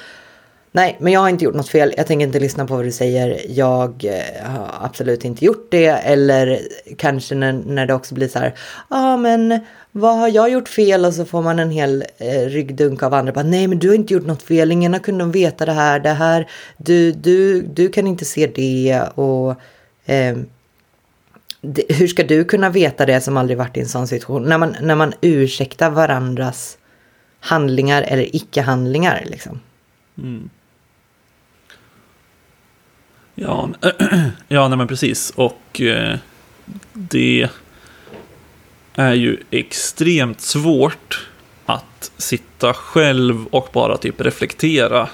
nej, 0.76 0.98
men 1.00 1.14
jag 1.14 1.20
har 1.20 1.30
inte 1.30 1.46
gjort 1.46 1.56
något 1.56 1.70
fel, 1.70 1.94
jag 1.98 2.08
tänker 2.08 2.26
inte 2.26 2.40
lyssna 2.40 2.66
på 2.66 2.76
vad 2.76 2.86
du 2.86 2.92
säger, 2.92 3.42
jag 3.48 4.06
eh, 4.06 4.50
har 4.50 4.70
absolut 4.82 5.26
inte 5.26 5.46
gjort 5.46 5.68
det. 5.72 5.88
Eller 5.88 6.60
kanske 6.98 7.36
när, 7.36 7.54
när 7.54 7.86
det 7.86 7.94
också 7.94 8.16
blir 8.16 8.28
så 8.28 8.40
här, 8.40 8.54
ja 8.90 9.14
ah, 9.14 9.18
men 9.18 9.60
vad 9.92 10.18
har 10.18 10.28
jag 10.28 10.50
gjort 10.50 10.70
fel? 10.70 11.06
Och 11.06 11.14
så 11.14 11.26
får 11.26 11.42
man 11.42 11.60
en 11.60 11.72
hel 11.72 12.06
eh, 12.18 12.40
ryggdunk 12.40 13.04
av 13.04 13.14
andra. 13.14 13.34
Bara, 13.34 13.44
Nej, 13.46 13.68
men 13.68 13.80
du 13.80 13.88
har 13.88 13.96
inte 13.96 14.14
gjort 14.14 14.26
något 14.26 14.44
fel. 14.44 14.72
Ingen 14.72 14.94
har 14.94 15.00
kunnat 15.00 15.36
veta 15.36 15.66
det 15.66 15.72
här. 15.72 16.00
Det 16.00 16.10
här 16.10 16.50
du, 16.78 17.12
du, 17.12 17.62
du 17.62 17.90
kan 17.90 18.08
inte 18.08 18.26
se 18.26 18.48
det. 18.48 19.02
Och 19.16 19.50
eh, 20.06 20.38
det, 21.62 21.84
hur 21.90 22.08
ska 22.08 22.24
du 22.24 22.44
kunna 22.44 22.70
veta 22.70 23.06
det 23.06 23.22
som 23.22 23.38
aldrig 23.38 23.58
varit 23.58 23.78
i 23.78 23.80
en 23.80 23.90
sån 23.90 24.08
situation? 24.08 24.44
När 24.44 24.58
man, 24.58 24.76
när 24.82 24.96
man 24.96 25.14
ursäktar 25.22 25.90
varandras 25.90 26.78
handlingar 27.40 28.02
eller 28.02 28.36
icke-handlingar. 28.36 29.24
Liksom. 29.26 29.60
Mm. 30.18 30.50
Ja, 33.36 33.70
ja 34.48 34.68
nej 34.68 34.78
men 34.78 34.88
precis. 34.88 35.34
Och 35.36 35.82
eh, 35.82 36.18
det 36.94 37.50
är 38.94 39.14
ju 39.14 39.38
extremt 39.52 40.42
svårt 40.42 41.28
att 41.66 42.12
sitta 42.18 42.74
själv 42.74 43.46
och 43.48 43.70
bara 43.74 43.98
typ 43.98 44.22
reflektera 44.22 45.10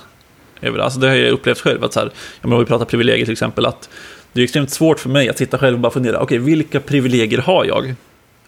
över 0.62 0.78
det. 0.78 0.84
Alltså 0.84 1.00
det 1.00 1.08
har 1.08 1.16
jag 1.16 1.32
upplevt 1.32 1.60
själv, 1.60 1.84
att 1.84 1.94
så 1.94 2.00
här, 2.00 2.12
om 2.42 2.60
vi 2.60 2.66
pratar 2.66 2.86
privilegier 2.86 3.26
till 3.26 3.32
exempel, 3.32 3.66
att 3.66 3.90
det 4.34 4.42
är 4.42 4.44
extremt 4.44 4.70
svårt 4.70 5.00
för 5.00 5.10
mig 5.10 5.30
att 5.30 5.38
sitta 5.38 5.58
själv 5.58 5.76
och 5.76 5.82
bara 5.82 5.92
fundera, 5.92 6.20
okej, 6.20 6.38
vilka 6.38 6.80
privilegier 6.80 7.40
har 7.42 7.66
jag? 7.66 7.96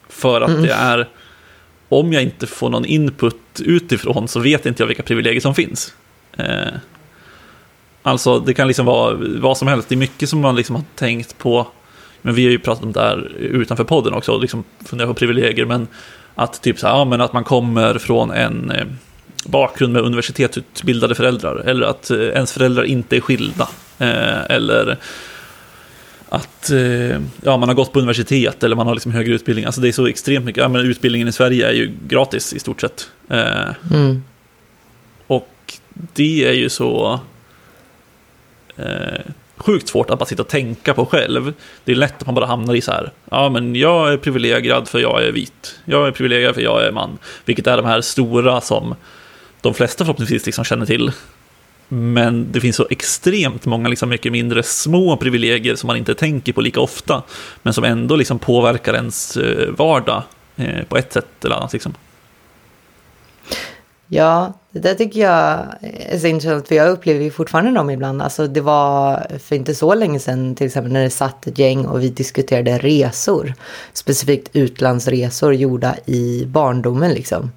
För 0.09 0.41
att 0.41 0.63
det 0.63 0.73
är, 0.73 1.09
om 1.89 2.13
jag 2.13 2.23
inte 2.23 2.47
får 2.47 2.69
någon 2.69 2.85
input 2.85 3.35
utifrån 3.59 4.27
så 4.27 4.39
vet 4.39 4.65
inte 4.65 4.83
jag 4.83 4.87
vilka 4.87 5.03
privilegier 5.03 5.41
som 5.41 5.55
finns. 5.55 5.93
Eh, 6.37 6.67
alltså 8.03 8.39
det 8.39 8.53
kan 8.53 8.67
liksom 8.67 8.85
vara 8.85 9.17
vad 9.19 9.57
som 9.57 9.67
helst, 9.67 9.89
det 9.89 9.95
är 9.95 9.97
mycket 9.97 10.29
som 10.29 10.39
man 10.39 10.55
liksom 10.55 10.75
har 10.75 10.83
tänkt 10.95 11.37
på, 11.37 11.67
men 12.21 12.35
vi 12.35 12.43
har 12.43 12.51
ju 12.51 12.59
pratat 12.59 12.83
om 12.83 12.91
det 12.91 13.01
här 13.01 13.31
utanför 13.37 13.83
podden 13.83 14.13
också, 14.13 14.37
liksom 14.37 14.63
funderat 14.85 15.09
på 15.09 15.13
privilegier, 15.13 15.65
men 15.65 15.87
att 16.35 16.61
typ 16.61 16.79
så 16.79 16.87
här, 16.87 16.93
ja, 16.93 17.05
men 17.05 17.21
att 17.21 17.33
man 17.33 17.43
kommer 17.43 17.97
från 17.97 18.31
en 18.31 18.71
eh, 18.71 18.85
bakgrund 19.45 19.93
med 19.93 20.01
universitetsutbildade 20.01 21.15
föräldrar, 21.15 21.55
eller 21.55 21.87
att 21.87 22.11
eh, 22.11 22.19
ens 22.19 22.53
föräldrar 22.53 22.83
inte 22.83 23.17
är 23.17 23.21
skilda, 23.21 23.69
eh, 23.99 24.45
eller 24.49 24.97
att 26.29 26.71
ja, 27.41 27.57
man 27.57 27.69
har 27.69 27.73
gått 27.73 27.93
på 27.93 27.99
universitet 27.99 28.63
eller 28.63 28.75
man 28.75 28.87
har 28.87 28.93
liksom 28.93 29.11
högre 29.11 29.33
utbildning. 29.33 29.65
Alltså 29.65 29.81
det 29.81 29.87
är 29.87 29.91
så 29.91 30.07
extremt 30.07 30.45
mycket. 30.45 30.61
Ja, 30.61 30.67
men 30.67 30.81
utbildningen 30.81 31.27
i 31.27 31.31
Sverige 31.31 31.67
är 31.67 31.71
ju 31.71 31.91
gratis 32.07 32.53
i 32.53 32.59
stort 32.59 32.81
sett. 32.81 33.09
Mm. 33.91 34.23
och 35.27 35.73
det 36.13 36.47
är 36.47 36.53
ju 36.53 36.69
så 36.69 37.19
eh, 38.77 39.21
sjukt 39.57 39.89
svårt 39.89 40.09
att 40.09 40.19
bara 40.19 40.25
sitta 40.25 40.41
och 40.41 40.47
tänka 40.47 40.93
på 40.93 41.05
själv. 41.05 41.53
Det 41.83 41.91
är 41.91 41.95
lätt 41.95 42.19
att 42.19 42.25
man 42.25 42.35
bara 42.35 42.45
hamnar 42.45 42.75
i 42.75 42.81
så 42.81 42.91
här, 42.91 43.11
ja 43.31 43.49
men 43.49 43.75
jag 43.75 44.13
är 44.13 44.17
privilegierad 44.17 44.87
för 44.87 44.99
jag 44.99 45.23
är 45.23 45.31
vit. 45.31 45.79
Jag 45.85 46.07
är 46.07 46.11
privilegierad 46.11 46.55
för 46.55 46.61
jag 46.61 46.83
är 46.83 46.91
man. 46.91 47.17
Vilket 47.45 47.67
är 47.67 47.77
de 47.77 47.85
här 47.85 48.01
stora 48.01 48.61
som 48.61 48.95
de 49.61 49.73
flesta 49.73 50.05
förhoppningsvis 50.05 50.45
liksom 50.45 50.63
känner 50.63 50.85
till. 50.85 51.11
Men 51.87 52.51
det 52.51 52.61
finns 52.61 52.75
så 52.75 52.87
extremt 52.89 53.65
många 53.65 53.89
liksom 53.89 54.09
mycket 54.09 54.31
mindre 54.31 54.63
små 54.63 55.17
privilegier 55.17 55.75
som 55.75 55.87
man 55.87 55.97
inte 55.97 56.15
tänker 56.15 56.53
på 56.53 56.61
lika 56.61 56.79
ofta. 56.79 57.23
Men 57.63 57.73
som 57.73 57.83
ändå 57.83 58.15
liksom 58.15 58.39
påverkar 58.39 58.93
ens 58.93 59.37
eh, 59.37 59.69
vardag 59.69 60.23
eh, 60.55 60.83
på 60.83 60.97
ett 60.97 61.13
sätt 61.13 61.45
eller 61.45 61.55
annat. 61.55 61.73
Liksom. 61.73 61.93
Ja, 64.13 64.53
det 64.71 64.79
där 64.79 64.93
tycker 64.93 65.19
jag 65.19 65.65
är 65.81 66.17
så 66.19 66.27
intressant 66.27 66.67
för 66.67 66.75
jag 66.75 66.89
upplever 66.89 67.23
ju 67.23 67.31
fortfarande 67.31 67.71
dem 67.71 67.89
ibland. 67.89 68.21
Alltså 68.21 68.47
det 68.47 68.61
var 68.61 69.27
för 69.39 69.55
inte 69.55 69.75
så 69.75 69.95
länge 69.95 70.19
sedan 70.19 70.55
till 70.55 70.67
exempel 70.67 70.91
när 70.91 71.03
det 71.03 71.09
satt 71.09 71.47
ett 71.47 71.57
gäng 71.57 71.85
och 71.85 72.01
vi 72.01 72.09
diskuterade 72.09 72.77
resor. 72.77 73.53
Specifikt 73.93 74.49
utlandsresor 74.53 75.53
gjorda 75.53 75.95
i 76.05 76.45
barndomen 76.45 77.13
liksom. 77.13 77.51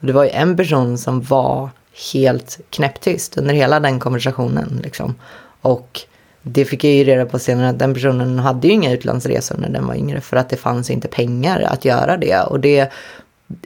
Och 0.00 0.06
det 0.06 0.12
var 0.12 0.24
ju 0.24 0.30
en 0.30 0.56
person 0.56 0.98
som 0.98 1.22
var 1.22 1.70
helt 2.12 2.60
knäpptyst 2.70 3.38
under 3.38 3.54
hela 3.54 3.80
den 3.80 4.00
konversationen. 4.00 4.80
Liksom. 4.82 5.14
Och 5.60 6.00
det 6.42 6.64
fick 6.64 6.84
jag 6.84 6.92
ju 6.92 7.04
reda 7.04 7.26
på 7.26 7.38
senare 7.38 7.68
att 7.68 7.78
den 7.78 7.94
personen 7.94 8.38
hade 8.38 8.66
ju 8.66 8.72
inga 8.72 8.92
utlandsresor 8.92 9.56
när 9.56 9.68
den 9.68 9.86
var 9.86 9.94
yngre 9.94 10.20
för 10.20 10.36
att 10.36 10.48
det 10.48 10.56
fanns 10.56 10.90
inte 10.90 11.08
pengar 11.08 11.60
att 11.60 11.84
göra 11.84 12.16
det. 12.16 12.40
Och 12.40 12.60
det 12.60 12.78
är 12.78 12.90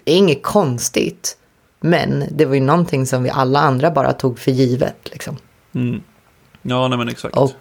inget 0.05 0.43
konstigt. 0.43 1.37
Men 1.81 2.25
det 2.31 2.45
var 2.45 2.55
ju 2.55 2.61
någonting 2.61 3.07
som 3.07 3.23
vi 3.23 3.31
alla 3.31 3.61
andra 3.61 3.91
bara 3.91 4.13
tog 4.13 4.39
för 4.39 4.51
givet. 4.51 4.97
Liksom. 5.13 5.37
Mm. 5.75 6.01
Ja, 6.63 6.89
nej 6.89 6.99
men 6.99 7.09
exakt. 7.09 7.37
Och 7.37 7.53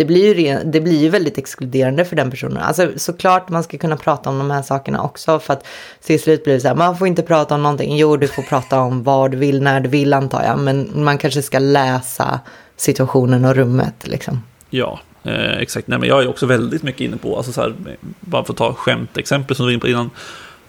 det 0.00 0.04
blir, 0.04 0.38
ju, 0.38 0.58
det 0.64 0.80
blir 0.80 0.98
ju 0.98 1.08
väldigt 1.08 1.38
exkluderande 1.38 2.04
för 2.04 2.16
den 2.16 2.30
personen. 2.30 2.56
Alltså 2.56 2.92
såklart 2.96 3.48
man 3.48 3.62
ska 3.62 3.78
kunna 3.78 3.96
prata 3.96 4.30
om 4.30 4.38
de 4.38 4.50
här 4.50 4.62
sakerna 4.62 5.02
också. 5.02 5.38
För 5.38 5.52
att 5.52 5.66
till 6.02 6.20
slut 6.20 6.44
blir 6.44 6.54
det 6.54 6.60
så 6.60 6.68
här, 6.68 6.74
man 6.74 6.98
får 6.98 7.08
inte 7.08 7.22
prata 7.22 7.54
om 7.54 7.62
någonting. 7.62 7.96
Jo, 7.96 8.16
du 8.16 8.28
får 8.28 8.42
prata 8.42 8.80
om 8.80 9.02
vad 9.02 9.30
du 9.30 9.36
vill, 9.36 9.62
när 9.62 9.80
du 9.80 9.88
vill 9.88 10.12
antar 10.12 10.42
jag. 10.42 10.58
Men 10.58 10.90
man 10.94 11.18
kanske 11.18 11.42
ska 11.42 11.58
läsa 11.58 12.40
situationen 12.76 13.44
och 13.44 13.54
rummet 13.54 13.94
liksom. 14.08 14.42
Ja, 14.70 15.00
eh, 15.22 15.56
exakt. 15.56 15.88
Nej, 15.88 15.98
men 15.98 16.08
jag 16.08 16.22
är 16.22 16.28
också 16.28 16.46
väldigt 16.46 16.82
mycket 16.82 17.00
inne 17.00 17.16
på, 17.16 17.36
alltså 17.36 17.52
så 17.52 17.60
här, 17.60 17.74
bara 18.20 18.44
för 18.44 18.52
att 18.52 18.58
ta 18.58 18.74
skämtexempel 18.74 19.56
som 19.56 19.66
du 19.66 19.68
var 19.68 19.72
inne 19.72 19.80
på 19.80 19.88
innan. 19.88 20.10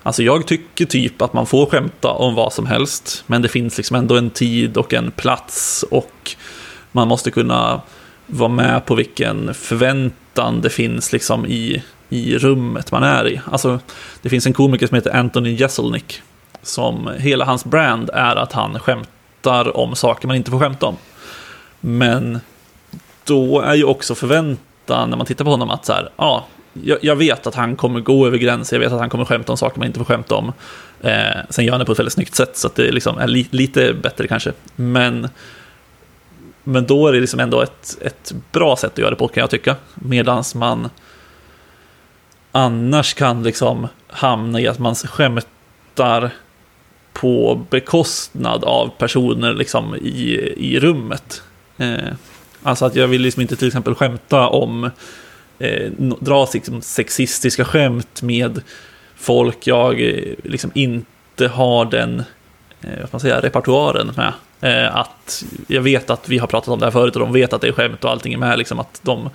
Alltså 0.04 0.24
jag 0.24 0.48
tycker 0.48 0.86
typ 0.86 1.22
att 1.22 1.34
man 1.34 1.46
får 1.46 1.66
skämta 1.66 2.12
om 2.12 2.36
vad 2.36 2.54
som 2.54 2.66
helst, 2.66 3.24
men 3.28 3.42
det 3.42 3.50
finns 3.50 3.78
liksom 3.78 3.96
ändå 3.96 4.18
en 4.18 4.30
tid 4.30 4.78
och 4.78 4.94
en 4.94 5.12
plats 5.12 5.86
och 5.92 6.36
man 6.92 7.08
måste 7.08 7.32
kunna 7.32 7.82
vara 8.28 8.50
med 8.50 8.86
på 8.86 8.96
vilken 8.96 9.54
förväntan 9.54 10.62
det 10.62 10.70
finns 10.70 11.14
liksom 11.14 11.46
i, 11.46 11.84
i 12.10 12.38
rummet 12.38 12.92
man 12.92 13.04
är 13.04 13.28
i. 13.28 13.42
Alltså, 13.52 13.80
det 14.22 14.30
finns 14.30 14.46
en 14.46 14.54
komiker 14.54 14.88
som 14.88 14.96
heter 14.96 15.16
Anthony 15.16 15.54
Jeselnik, 15.54 16.22
som 16.62 17.10
hela 17.18 17.46
hans 17.46 17.66
brand 17.66 18.10
är 18.14 18.36
att 18.36 18.54
han 18.54 18.80
skämtar 18.80 19.78
om 19.78 19.96
saker 19.96 20.28
man 20.28 20.38
inte 20.38 20.52
får 20.52 20.60
skämta 20.60 20.86
om. 20.86 20.98
Men 21.80 22.40
då 23.24 23.62
är 23.62 23.76
ju 23.76 23.84
också 23.84 24.16
förväntan 24.16 25.10
när 25.10 25.18
man 25.18 25.26
tittar 25.26 25.46
på 25.46 25.52
honom 25.52 25.70
att 25.70 25.86
så 25.86 25.94
här, 25.94 26.10
ja, 26.18 26.46
jag, 26.74 26.98
jag, 27.02 27.16
vet 27.16 27.48
att 27.48 27.56
han 27.56 27.76
kommer 27.76 28.00
gå 28.00 28.28
över 28.28 28.38
gränser, 28.38 28.76
jag 28.76 28.82
vet 28.82 28.94
att 28.94 29.00
han 29.00 29.10
kommer 29.10 29.26
skämta 29.26 29.52
om 29.52 29.58
saker 29.58 29.80
man 29.80 29.88
inte 29.88 30.00
får 30.00 30.06
skämta 30.06 30.36
om. 30.36 30.54
Eh, 31.02 31.38
sen 31.50 31.66
gör 31.66 31.72
han 31.72 31.80
det 31.80 31.86
på 31.86 31.92
ett 31.92 32.00
väldigt 32.00 32.14
snyggt 32.14 32.36
sätt, 32.36 32.58
så 32.58 32.68
att 32.68 32.76
det 32.76 32.92
liksom 32.92 33.18
är 33.18 33.28
li, 33.28 33.48
lite 33.52 33.94
bättre 33.94 34.28
kanske. 34.28 34.52
Men, 34.76 35.28
men 36.64 36.86
då 36.86 37.08
är 37.08 37.14
det 37.14 37.20
liksom 37.20 37.40
ändå 37.40 37.62
ett, 37.62 37.98
ett 38.02 38.34
bra 38.52 38.76
sätt 38.76 38.92
att 38.92 38.98
göra 38.98 39.10
det 39.10 39.16
på, 39.16 39.28
kan 39.28 39.42
jag 39.42 39.50
tycka. 39.50 39.76
Medan 39.96 40.44
man 40.56 40.90
annars 42.52 43.14
kan 43.14 43.44
liksom 43.44 43.88
hamna 44.08 44.60
i 44.60 44.68
att 44.68 44.80
man 44.80 44.96
skämtar 44.96 46.32
på 47.14 47.66
bekostnad 47.70 48.64
av 48.64 48.92
personer 48.98 49.54
liksom 49.54 49.96
i, 49.96 50.54
i 50.58 50.80
rummet. 50.80 51.44
Eh, 51.78 52.14
alltså 52.64 52.86
att 52.86 52.96
jag 52.96 53.08
vill 53.08 53.22
liksom 53.22 53.42
inte 53.42 53.56
till 53.56 53.68
exempel 53.68 53.96
skämta 53.96 54.48
om 54.48 54.90
eh, 55.62 55.92
dra 56.20 56.48
liksom 56.54 56.82
sexistiska 56.82 57.66
skämt 57.66 58.22
med 58.22 58.62
folk 59.16 59.68
jag 59.68 60.02
eh, 60.02 60.34
liksom 60.44 60.72
inte 60.74 61.48
har 61.48 61.86
den 61.86 62.24
eh, 62.82 63.00
vad 63.00 63.10
man 63.12 63.22
säga, 63.22 63.40
repertoaren 63.42 64.12
med. 64.16 64.34
Eh, 64.62 64.96
att 64.96 65.44
jag 65.68 65.82
vet 65.82 66.10
att 66.10 66.30
vi 66.30 66.38
har 66.38 66.48
pratat 66.48 66.68
om 66.68 66.80
det 66.80 66.86
här 66.86 66.92
förut 66.92 67.16
och 67.16 67.22
de 67.22 67.34
vet 67.34 67.54
att 67.54 67.62
det 67.62 67.68
är 67.68 67.72
skämt 67.72 68.04
och 68.04 68.12
allting 68.12 68.34
är 68.34 68.38
med, 68.38 68.58
liksom 68.58 68.80
att 68.80 69.00
de, 69.04 69.30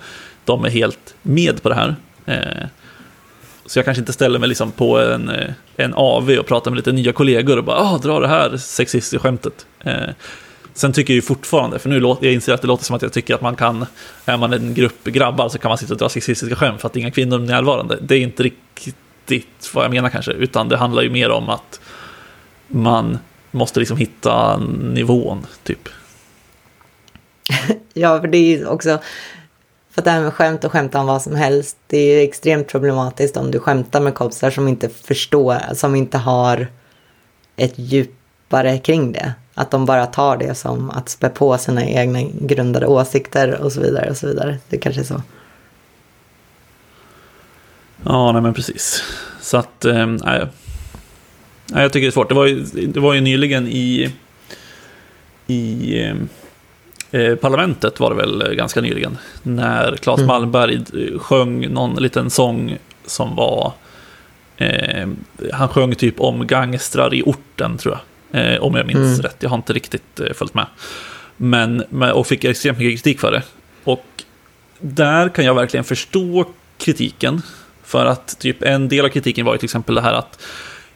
de 0.45 0.65
är 0.65 0.69
helt 0.69 1.15
med 1.21 1.63
på 1.63 1.69
det 1.69 1.75
här. 1.75 1.95
Eh, 2.25 2.67
så 3.65 3.79
jag 3.79 3.85
kanske 3.85 4.01
inte 4.01 4.13
ställer 4.13 4.39
mig 4.39 4.49
liksom 4.49 4.71
på 4.71 4.99
en, 4.99 5.29
eh, 5.29 5.49
en 5.75 5.93
AV 5.93 6.29
och 6.29 6.47
pratar 6.47 6.71
med 6.71 6.75
lite 6.75 6.91
nya 6.91 7.13
kollegor 7.13 7.57
och 7.57 7.63
bara 7.63 7.77
ah, 7.77 7.97
dra 7.97 8.19
det 8.19 8.27
här 8.27 8.57
sexistiska 8.57 9.19
skämtet. 9.19 9.65
Eh, 9.79 10.09
Sen 10.77 10.93
tycker 10.93 11.13
jag 11.13 11.15
ju 11.15 11.21
fortfarande, 11.21 11.79
för 11.79 11.89
nu 11.89 11.99
låter 11.99 12.25
jag 12.25 12.33
inser 12.33 12.53
att 12.53 12.61
det 12.61 12.67
låter 12.67 12.85
som 12.85 12.95
att 12.95 13.01
jag 13.01 13.13
tycker 13.13 13.35
att 13.35 13.41
man 13.41 13.55
kan, 13.55 13.85
är 14.25 14.37
man 14.37 14.53
en 14.53 14.73
grupp 14.73 15.03
grabbar 15.03 15.49
så 15.49 15.57
kan 15.57 15.69
man 15.69 15.77
sitta 15.77 15.93
och 15.93 15.99
dra 15.99 16.09
sexistiska 16.09 16.55
skämt 16.55 16.81
för 16.81 16.87
att 16.87 16.95
inga 16.95 17.11
kvinnor 17.11 17.41
är 17.41 17.45
närvarande. 17.45 17.97
Det 18.01 18.15
är 18.15 18.19
inte 18.19 18.43
riktigt 18.43 19.71
vad 19.73 19.83
jag 19.83 19.91
menar 19.91 20.09
kanske, 20.09 20.31
utan 20.31 20.69
det 20.69 20.77
handlar 20.77 21.01
ju 21.01 21.09
mer 21.09 21.29
om 21.29 21.49
att 21.49 21.79
man 22.67 23.17
måste 23.51 23.79
liksom 23.79 23.97
hitta 23.97 24.57
nivån, 24.81 25.45
typ. 25.63 25.89
ja, 27.93 28.21
för 28.21 28.27
det 28.27 28.37
är 28.37 28.57
ju 28.57 28.67
också, 28.67 28.99
för 29.91 30.01
att 30.01 30.05
det 30.05 30.11
här 30.11 30.21
med 30.21 30.33
skämt 30.33 30.63
och 30.63 30.71
skämta 30.71 30.99
om 30.99 31.07
vad 31.07 31.21
som 31.21 31.35
helst, 31.35 31.77
det 31.87 31.97
är 31.97 32.15
ju 32.15 32.21
extremt 32.21 32.67
problematiskt 32.67 33.37
om 33.37 33.51
du 33.51 33.59
skämtar 33.59 33.99
med 33.99 34.13
kompisar 34.13 34.51
som 34.51 34.67
inte 34.67 34.89
förstår, 34.89 35.57
som 35.73 35.95
inte 35.95 36.17
har 36.17 36.67
ett 37.55 37.73
djup 37.75 38.16
djupare 38.47 38.77
kring 38.77 39.11
det. 39.11 39.33
Att 39.55 39.71
de 39.71 39.85
bara 39.85 40.05
tar 40.05 40.37
det 40.37 40.55
som 40.55 40.89
att 40.89 41.09
spä 41.09 41.29
på 41.29 41.57
sina 41.57 41.85
egna 41.85 42.21
grundade 42.41 42.87
åsikter 42.87 43.61
och 43.61 43.71
så 43.71 43.81
vidare. 43.81 44.09
och 44.09 44.17
så 44.17 44.27
vidare. 44.27 44.57
Det 44.69 44.77
kanske 44.77 45.01
är 45.01 45.05
så. 45.05 45.21
Ja, 48.05 48.31
nej 48.31 48.41
men 48.41 48.53
precis. 48.53 49.03
Så 49.41 49.57
att, 49.57 49.85
eh, 49.85 50.05
nej. 50.05 50.47
Jag 51.73 51.93
tycker 51.93 52.05
det 52.05 52.09
är 52.09 52.11
svårt. 52.11 52.29
Det 52.29 52.35
var 52.35 52.45
ju, 52.45 52.63
det 52.87 52.99
var 52.99 53.13
ju 53.13 53.21
nyligen 53.21 53.67
i, 53.67 54.11
i 55.47 56.15
eh, 57.11 57.35
parlamentet 57.35 57.99
var 57.99 58.09
det 58.09 58.15
väl 58.15 58.55
ganska 58.55 58.81
nyligen. 58.81 59.17
När 59.43 59.95
Claes 59.95 60.19
mm. 60.19 60.27
Malmberg 60.27 60.85
sjöng 61.19 61.73
någon 61.73 61.95
liten 61.95 62.29
sång 62.29 62.77
som 63.05 63.35
var 63.35 63.73
eh, 64.57 65.07
han 65.53 65.69
sjöng 65.69 65.95
typ 65.95 66.19
om 66.19 66.47
gangstrar 66.47 67.13
i 67.13 67.23
orten 67.25 67.77
tror 67.77 67.93
jag. 67.93 68.01
Eh, 68.31 68.57
om 68.63 68.75
jag 68.75 68.87
minns 68.87 68.97
mm. 68.97 69.21
rätt. 69.21 69.37
Jag 69.39 69.49
har 69.49 69.57
inte 69.57 69.73
riktigt 69.73 70.19
eh, 70.19 70.33
följt 70.33 70.53
med. 70.53 70.65
Men, 71.37 71.83
och 72.13 72.27
fick 72.27 72.43
extremt 72.43 72.77
mycket 72.77 73.03
kritik 73.03 73.19
för 73.19 73.31
det. 73.31 73.43
Och 73.83 74.05
där 74.79 75.29
kan 75.29 75.45
jag 75.45 75.55
verkligen 75.55 75.83
förstå 75.83 76.45
kritiken. 76.77 77.41
För 77.83 78.05
att 78.05 78.39
typ 78.39 78.63
en 78.63 78.89
del 78.89 79.05
av 79.05 79.09
kritiken 79.09 79.45
var 79.45 79.53
ju 79.53 79.57
till 79.57 79.65
exempel 79.65 79.95
det 79.95 80.01
här 80.01 80.13
att 80.13 80.43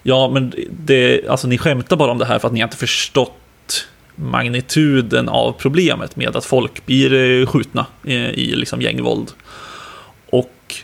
ja, 0.04 0.30
men 0.30 0.54
det, 0.70 1.28
alltså 1.28 1.48
ni 1.48 1.58
skämtar 1.58 1.96
bara 1.96 2.12
om 2.12 2.18
det 2.18 2.26
här 2.26 2.40
för 2.40 2.48
att 2.48 2.54
ni 2.54 2.62
inte 2.62 2.78
förstått 2.78 3.88
magnituden 4.16 5.30
av 5.30 5.52
problemet 5.52 6.16
med 6.16 6.36
att 6.36 6.46
folk 6.46 6.86
blir 6.86 7.14
eh, 7.14 7.46
skjutna 7.46 7.86
i, 8.04 8.16
i 8.16 8.56
liksom 8.56 8.82
gängvåld. 8.82 9.32
Och 10.30 10.76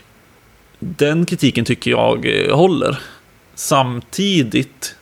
den 0.78 1.26
kritiken 1.26 1.64
tycker 1.64 1.90
jag 1.90 2.26
eh, 2.26 2.56
håller. 2.56 2.98
Samtidigt 3.54 4.96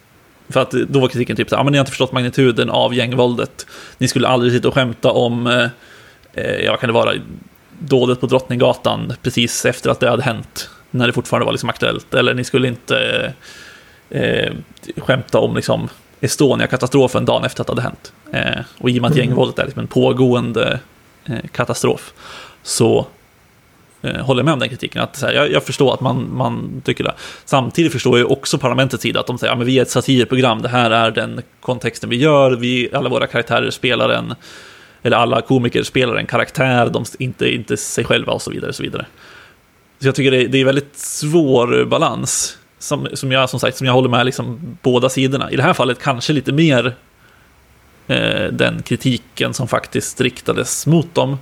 för 0.49 0.61
att 0.61 0.71
då 0.71 1.01
var 1.01 1.09
kritiken 1.09 1.37
typ 1.37 1.49
så 1.49 1.57
här, 1.57 1.65
men 1.65 1.73
ni 1.73 1.79
har 1.79 1.83
inte 1.83 1.91
förstått 1.91 2.13
magnituden 2.13 2.71
av 2.71 2.95
gängvåldet. 2.95 3.67
Ni 3.99 4.09
skulle 4.09 4.29
aldrig 4.29 4.53
sitta 4.53 4.69
och 4.69 4.75
skämta 4.75 5.11
om, 5.11 5.47
eh, 5.47 5.69
eh, 6.35 6.65
ja 6.65 6.77
kan 6.77 6.89
det 6.89 6.93
vara, 6.93 7.13
dådet 7.79 8.21
på 8.21 8.27
Drottninggatan 8.27 9.13
precis 9.23 9.65
efter 9.65 9.91
att 9.91 10.01
det 10.01 10.11
hade 10.11 10.23
hänt. 10.23 10.71
När 10.91 11.07
det 11.07 11.13
fortfarande 11.13 11.45
var 11.45 11.53
liksom 11.53 11.69
aktuellt. 11.69 12.15
Eller 12.15 12.35
ni 12.35 12.45
skulle 12.45 12.69
inte 12.69 13.33
eh, 14.11 14.53
skämta 14.97 15.39
om 15.39 15.57
liksom 15.57 15.89
Estonia-katastrofen 16.21 17.25
dagen 17.25 17.45
efter 17.45 17.61
att 17.61 17.67
det 17.67 17.73
hade 17.73 17.83
hänt. 17.83 18.13
Eh, 18.33 18.65
och 18.79 18.91
i 18.91 18.99
och 18.99 19.03
med 19.03 19.09
att 19.09 19.17
mm. 19.17 19.27
gängvåldet 19.29 19.59
är 19.59 19.65
liksom 19.65 19.81
en 19.81 19.87
pågående 19.87 20.81
eh, 21.25 21.49
katastrof 21.53 22.13
så 22.63 22.99
eh, 22.99 23.07
Eh, 24.03 24.17
håller 24.17 24.43
med 24.43 24.55
om 24.55 24.61
den 24.61 24.69
kritiken. 24.69 25.03
Att, 25.03 25.23
här, 25.23 25.33
jag, 25.33 25.53
jag, 25.53 25.63
förstår 25.63 25.95
att 25.95 26.01
man, 26.01 26.37
man 26.37 26.83
tycker 26.85 27.05
det. 27.05 27.15
Samtidigt 27.45 27.93
förstår 27.93 28.19
jag 28.19 28.31
också 28.31 28.59
parlamentets 28.59 29.03
sida 29.03 29.21
att 29.21 29.27
de 29.27 29.39
säger 29.39 29.53
att 29.53 29.59
ja, 29.59 29.65
vi 29.65 29.79
är 29.79 29.83
ett 29.83 29.91
satirprogram, 29.91 30.63
det 30.63 30.69
här 30.69 30.91
är 30.91 31.11
den 31.11 31.43
kontexten 31.61 32.11
vi 32.11 32.17
gör, 32.17 32.51
vi, 32.51 32.91
alla 32.93 33.09
våra 33.09 33.27
karaktärer 33.27 33.71
spelar 33.71 34.09
en, 34.09 34.35
eller 35.03 35.17
alla 35.17 35.43
komiker 35.43 35.83
spelar 35.83 36.17
en 36.17 36.27
karaktär, 36.27 36.91
de 36.91 37.05
inte, 37.19 37.55
inte 37.55 37.77
sig 37.77 38.05
själva 38.05 38.33
och 38.33 38.43
så 38.43 38.51
vidare. 38.51 38.69
Och 38.69 38.75
så 38.75 38.83
vidare. 38.83 39.07
Så 39.99 40.09
jag 40.09 40.15
tycker 40.15 40.31
det, 40.31 40.47
det 40.47 40.61
är 40.61 40.65
väldigt 40.65 40.97
svår 40.97 41.85
balans. 41.85 42.59
Som, 42.79 43.09
som 43.15 43.33
jag 43.33 43.51
som 43.51 43.61
sagt 43.61 43.77
som 43.77 43.87
jag 43.87 43.95
håller 43.95 44.09
med 44.09 44.27
liksom 44.27 44.77
båda 44.83 45.09
sidorna. 45.09 45.51
I 45.51 45.57
det 45.57 45.63
här 45.63 45.73
fallet 45.73 46.03
kanske 46.03 46.33
lite 46.33 46.53
mer 46.53 46.95
eh, 48.07 48.45
den 48.53 48.83
kritiken 48.83 49.55
som 49.55 49.69
faktiskt 49.69 50.21
riktades 50.21 50.87
mot 50.87 51.15
dem. 51.15 51.39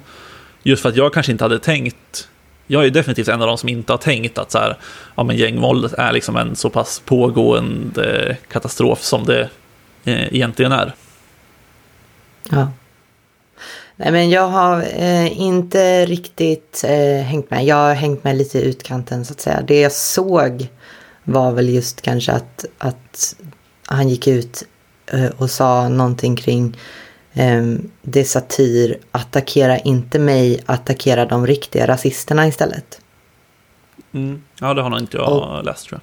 Just 0.62 0.82
för 0.82 0.88
att 0.88 0.96
jag 0.96 1.12
kanske 1.14 1.32
inte 1.32 1.44
hade 1.44 1.58
tänkt 1.58 2.28
jag 2.66 2.84
är 2.84 2.90
definitivt 2.90 3.28
en 3.28 3.42
av 3.42 3.46
de 3.46 3.58
som 3.58 3.68
inte 3.68 3.92
har 3.92 3.98
tänkt 3.98 4.38
att 4.38 4.50
så 4.50 4.58
här, 4.58 4.78
ja, 5.14 5.22
men 5.22 5.36
gängvåldet 5.36 5.92
är 5.92 6.12
liksom 6.12 6.36
en 6.36 6.56
så 6.56 6.70
pass 6.70 7.02
pågående 7.04 8.28
eh, 8.28 8.36
katastrof 8.52 9.02
som 9.02 9.24
det 9.24 9.48
eh, 10.04 10.34
egentligen 10.34 10.72
är. 10.72 10.94
Ja. 12.50 12.68
Nej, 13.96 14.12
men 14.12 14.30
jag 14.30 14.48
har 14.48 14.84
eh, 14.96 15.40
inte 15.40 16.06
riktigt 16.06 16.84
eh, 16.86 17.22
hängt 17.22 17.50
med. 17.50 17.64
Jag 17.64 17.76
har 17.76 17.94
hängt 17.94 18.24
med 18.24 18.36
lite 18.36 18.58
i 18.58 18.62
utkanten 18.62 19.24
så 19.24 19.32
att 19.32 19.40
säga. 19.40 19.62
Det 19.62 19.80
jag 19.80 19.92
såg 19.92 20.68
var 21.24 21.52
väl 21.52 21.68
just 21.68 22.02
kanske 22.02 22.32
att, 22.32 22.64
att 22.78 23.36
han 23.86 24.08
gick 24.08 24.26
ut 24.26 24.62
eh, 25.06 25.30
och 25.36 25.50
sa 25.50 25.88
någonting 25.88 26.36
kring 26.36 26.76
det 28.02 28.20
är 28.20 28.24
satir, 28.24 28.98
attackera 29.10 29.78
inte 29.78 30.18
mig, 30.18 30.60
attackera 30.66 31.26
de 31.26 31.46
riktiga 31.46 31.86
rasisterna 31.86 32.46
istället. 32.48 33.00
Mm. 34.12 34.42
Ja, 34.60 34.74
det 34.74 34.82
har 34.82 34.90
nog 34.90 34.98
inte 34.98 35.16
jag 35.16 35.32
och, 35.32 35.64
läst 35.64 35.86
tror 35.88 36.00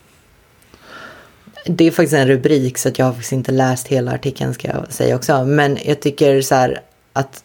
jag. 1.65 1.77
det 1.77 1.87
är 1.87 1.91
faktiskt 1.91 2.13
en 2.13 2.27
rubrik 2.27 2.77
så 2.77 2.89
att 2.89 2.99
jag 2.99 3.05
har 3.05 3.13
faktiskt 3.13 3.33
inte 3.33 3.51
läst 3.51 3.87
hela 3.87 4.11
artikeln 4.11 4.53
ska 4.53 4.67
jag 4.67 4.93
säga 4.93 5.15
också. 5.15 5.45
Men 5.45 5.77
jag 5.85 6.01
tycker 6.01 6.41
så 6.41 6.55
här 6.55 6.81
att 7.13 7.43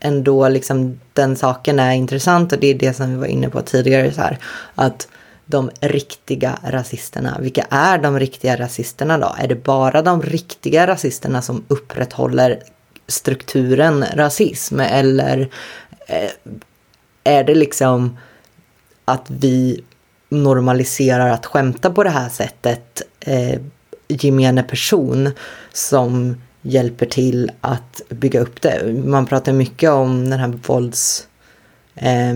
ändå 0.00 0.48
liksom 0.48 1.00
den 1.12 1.36
saken 1.36 1.78
är 1.78 1.92
intressant 1.92 2.52
och 2.52 2.58
det 2.58 2.66
är 2.66 2.74
det 2.74 2.94
som 2.94 3.10
vi 3.10 3.16
var 3.16 3.26
inne 3.26 3.48
på 3.48 3.62
tidigare 3.62 4.12
så 4.12 4.20
här. 4.20 4.38
Att 4.74 5.08
de 5.46 5.70
riktiga 5.80 6.58
rasisterna, 6.64 7.38
vilka 7.40 7.66
är 7.70 7.98
de 7.98 8.18
riktiga 8.18 8.56
rasisterna 8.56 9.18
då? 9.18 9.34
Är 9.38 9.48
det 9.48 9.64
bara 9.64 10.02
de 10.02 10.22
riktiga 10.22 10.86
rasisterna 10.86 11.42
som 11.42 11.64
upprätthåller 11.68 12.62
strukturen 13.08 14.04
rasism 14.14 14.80
eller 14.80 15.48
eh, 16.06 16.30
är 17.24 17.44
det 17.44 17.54
liksom 17.54 18.18
att 19.04 19.24
vi 19.30 19.84
normaliserar 20.28 21.30
att 21.30 21.46
skämta 21.46 21.90
på 21.90 22.04
det 22.04 22.10
här 22.10 22.28
sättet 22.28 23.02
eh, 23.20 23.60
gemene 24.08 24.62
person 24.62 25.30
som 25.72 26.36
hjälper 26.62 27.06
till 27.06 27.50
att 27.60 28.02
bygga 28.08 28.40
upp 28.40 28.62
det. 28.62 29.02
Man 29.04 29.26
pratar 29.26 29.52
mycket 29.52 29.90
om 29.90 30.30
den 30.30 30.40
här 30.40 30.58
vålds 30.66 31.28
eh, 31.94 32.34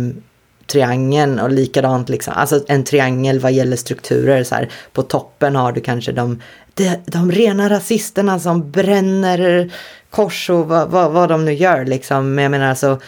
triangeln 0.72 1.38
och 1.38 1.50
likadant 1.50 2.08
liksom, 2.08 2.34
alltså 2.36 2.64
en 2.68 2.84
triangel 2.84 3.40
vad 3.40 3.52
gäller 3.52 3.76
strukturer 3.76 4.44
så 4.44 4.54
här. 4.54 4.68
På 4.92 5.02
toppen 5.02 5.56
har 5.56 5.72
du 5.72 5.80
kanske 5.80 6.12
de, 6.12 6.40
de, 6.74 6.96
de 7.06 7.32
rena 7.32 7.70
rasisterna 7.70 8.38
som 8.38 8.70
bränner 8.70 9.70
kors 10.10 10.50
och 10.50 10.68
vad, 10.68 10.90
vad, 10.90 11.12
vad 11.12 11.28
de 11.28 11.44
nu 11.44 11.52
gör 11.52 11.84
liksom. 11.84 12.34
Men 12.34 12.42
jag 12.42 12.50
menar 12.50 12.68
alltså, 12.68 13.00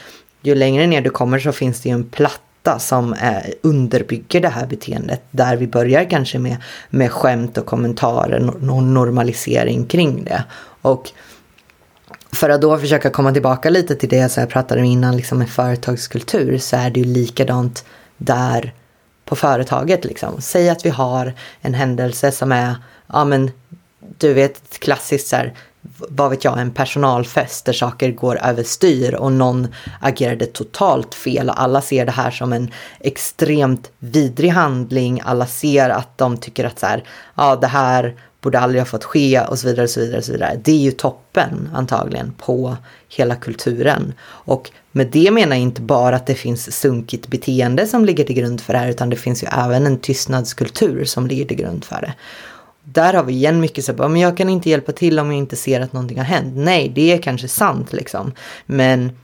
ju 0.42 0.54
längre 0.54 0.86
ner 0.86 1.00
du 1.00 1.10
kommer 1.10 1.38
så 1.38 1.52
finns 1.52 1.80
det 1.80 1.88
ju 1.88 1.92
en 1.92 2.04
platt 2.04 2.40
som 2.78 3.12
eh, 3.12 3.50
underbygger 3.62 4.40
det 4.40 4.48
här 4.48 4.66
beteendet. 4.66 5.22
Där 5.30 5.56
vi 5.56 5.66
börjar 5.66 6.10
kanske 6.10 6.38
med, 6.38 6.56
med 6.90 7.12
skämt 7.12 7.58
och 7.58 7.66
kommentarer 7.66 8.40
någon 8.60 8.94
normalisering 8.94 9.86
kring 9.86 10.24
det. 10.24 10.44
Och 10.82 11.10
för 12.34 12.50
att 12.50 12.60
då 12.60 12.78
försöka 12.78 13.10
komma 13.10 13.32
tillbaka 13.32 13.70
lite 13.70 13.94
till 13.94 14.08
det 14.08 14.28
som 14.28 14.40
jag 14.40 14.50
pratade 14.50 14.80
om 14.80 14.86
innan, 14.86 15.16
liksom 15.16 15.38
med 15.38 15.50
företagskultur, 15.50 16.58
så 16.58 16.76
är 16.76 16.90
det 16.90 17.00
ju 17.00 17.06
likadant 17.06 17.84
där 18.16 18.72
på 19.24 19.36
företaget. 19.36 20.04
Liksom. 20.04 20.40
Säg 20.40 20.68
att 20.70 20.86
vi 20.86 20.90
har 20.90 21.34
en 21.60 21.74
händelse 21.74 22.32
som 22.32 22.52
är, 22.52 22.76
ja 23.06 23.24
men 23.24 23.50
du 24.18 24.32
vet 24.32 24.78
klassiskt 24.78 25.28
så 25.28 25.36
här, 25.36 25.54
vad 26.08 26.30
vet 26.30 26.44
jag, 26.44 26.60
en 26.60 26.70
personalfest 26.70 27.64
där 27.64 27.72
saker 27.72 28.10
går 28.10 28.38
överstyr 28.44 29.14
och 29.14 29.32
någon 29.32 29.68
agerade 30.00 30.46
totalt 30.46 31.14
fel 31.14 31.50
och 31.50 31.60
alla 31.60 31.80
ser 31.80 32.06
det 32.06 32.12
här 32.12 32.30
som 32.30 32.52
en 32.52 32.70
extremt 33.00 33.90
vidrig 33.98 34.50
handling. 34.50 35.20
Alla 35.24 35.46
ser 35.46 35.90
att 35.90 36.18
de 36.18 36.36
tycker 36.36 36.64
att 36.64 36.78
så 36.78 36.86
här, 36.86 37.04
ja 37.34 37.56
det 37.56 37.66
här 37.66 38.14
borde 38.44 38.60
aldrig 38.60 38.80
ha 38.80 38.86
fått 38.86 39.04
ske 39.04 39.40
och 39.40 39.58
så 39.58 39.66
vidare. 39.66 39.84
Och 39.84 39.90
så 39.90 40.00
vidare, 40.00 40.18
och 40.18 40.24
så 40.24 40.32
vidare. 40.32 40.60
Det 40.64 40.72
är 40.72 40.78
ju 40.78 40.90
toppen 40.90 41.68
antagligen 41.74 42.32
på 42.38 42.76
hela 43.08 43.36
kulturen. 43.36 44.14
Och 44.24 44.70
med 44.92 45.06
det 45.06 45.30
menar 45.30 45.56
jag 45.56 45.62
inte 45.62 45.80
bara 45.80 46.16
att 46.16 46.26
det 46.26 46.34
finns 46.34 46.80
sunkigt 46.80 47.28
beteende 47.28 47.86
som 47.86 48.04
ligger 48.04 48.24
till 48.24 48.36
grund 48.36 48.60
för 48.60 48.72
det 48.72 48.78
här 48.78 48.88
utan 48.88 49.10
det 49.10 49.16
finns 49.16 49.42
ju 49.42 49.46
även 49.46 49.86
en 49.86 49.98
tystnadskultur 49.98 51.04
som 51.04 51.26
ligger 51.26 51.44
till 51.44 51.56
grund 51.56 51.84
för 51.84 52.00
det. 52.00 52.14
Där 52.84 53.14
har 53.14 53.24
vi 53.24 53.32
igen 53.32 53.60
mycket 53.60 53.84
så 53.84 53.92
men 53.92 54.16
jag 54.16 54.36
kan 54.36 54.48
inte 54.48 54.70
hjälpa 54.70 54.92
till 54.92 55.18
om 55.18 55.26
jag 55.26 55.38
inte 55.38 55.56
ser 55.56 55.80
att 55.80 55.92
någonting 55.92 56.18
har 56.18 56.24
hänt. 56.24 56.52
Nej, 56.56 56.92
det 56.94 57.12
är 57.12 57.22
kanske 57.22 57.48
sant 57.48 57.92
liksom. 57.92 58.32
Men 58.66 59.18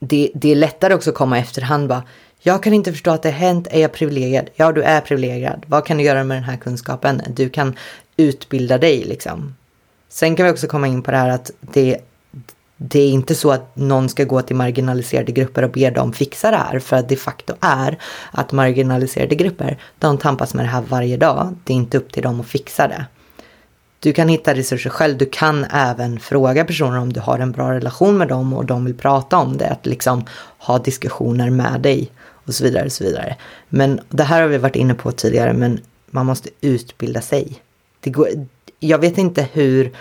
det, 0.00 0.30
det 0.34 0.52
är 0.52 0.56
lättare 0.56 0.94
också 0.94 1.10
att 1.10 1.16
komma 1.16 1.38
i 1.38 1.40
efterhand 1.40 1.88
bara, 1.88 2.02
jag 2.42 2.62
kan 2.62 2.72
inte 2.72 2.92
förstå 2.92 3.10
att 3.10 3.22
det 3.22 3.30
har 3.30 3.38
hänt. 3.38 3.68
Är 3.70 3.80
jag 3.80 3.92
privilegierad? 3.92 4.50
Ja, 4.54 4.72
du 4.72 4.82
är 4.82 5.00
privilegierad. 5.00 5.64
Vad 5.66 5.86
kan 5.86 5.96
du 5.96 6.02
göra 6.04 6.24
med 6.24 6.36
den 6.36 6.44
här 6.44 6.56
kunskapen? 6.56 7.22
Du 7.28 7.48
kan 7.48 7.76
utbilda 8.16 8.78
dig 8.78 9.04
liksom. 9.04 9.54
Sen 10.08 10.36
kan 10.36 10.46
vi 10.46 10.52
också 10.52 10.66
komma 10.66 10.86
in 10.86 11.02
på 11.02 11.10
det 11.10 11.16
här 11.16 11.28
att 11.28 11.50
det, 11.60 11.98
det 12.76 13.00
är 13.00 13.10
inte 13.10 13.34
så 13.34 13.50
att 13.50 13.76
någon 13.76 14.08
ska 14.08 14.24
gå 14.24 14.42
till 14.42 14.56
marginaliserade 14.56 15.32
grupper 15.32 15.62
och 15.62 15.70
be 15.70 15.90
dem 15.90 16.12
fixa 16.12 16.50
det 16.50 16.56
här. 16.56 16.78
För 16.78 16.96
att 16.96 17.08
de 17.08 17.16
facto 17.16 17.54
är 17.60 17.98
att 18.30 18.52
marginaliserade 18.52 19.34
grupper, 19.34 19.78
de 19.98 20.18
tampas 20.18 20.54
med 20.54 20.64
det 20.64 20.68
här 20.68 20.82
varje 20.88 21.16
dag. 21.16 21.56
Det 21.64 21.72
är 21.72 21.76
inte 21.76 21.98
upp 21.98 22.12
till 22.12 22.22
dem 22.22 22.40
att 22.40 22.46
fixa 22.46 22.88
det. 22.88 23.04
Du 24.00 24.12
kan 24.12 24.28
hitta 24.28 24.54
resurser 24.54 24.90
själv. 24.90 25.18
Du 25.18 25.26
kan 25.26 25.64
även 25.64 26.20
fråga 26.20 26.64
personer 26.64 26.98
om 26.98 27.12
du 27.12 27.20
har 27.20 27.38
en 27.38 27.52
bra 27.52 27.72
relation 27.72 28.18
med 28.18 28.28
dem 28.28 28.52
och 28.52 28.64
de 28.64 28.84
vill 28.84 28.96
prata 28.96 29.36
om 29.36 29.56
det. 29.56 29.68
Att 29.68 29.86
liksom 29.86 30.24
ha 30.58 30.78
diskussioner 30.78 31.50
med 31.50 31.80
dig 31.80 32.10
och 32.50 32.54
så 32.54 32.64
vidare. 32.64 32.84
Och 32.84 32.92
så 32.92 33.04
vidare. 33.04 33.36
Men 33.68 34.00
det 34.08 34.22
här 34.22 34.42
har 34.42 34.48
vi 34.48 34.58
varit 34.58 34.76
inne 34.76 34.94
på 34.94 35.12
tidigare, 35.12 35.52
men 35.52 35.80
man 36.10 36.26
måste 36.26 36.48
utbilda 36.60 37.20
sig. 37.20 37.62
Det 38.00 38.10
går, 38.10 38.28
jag 38.80 38.98
vet 38.98 39.18
inte 39.18 39.48
hur 39.52 39.92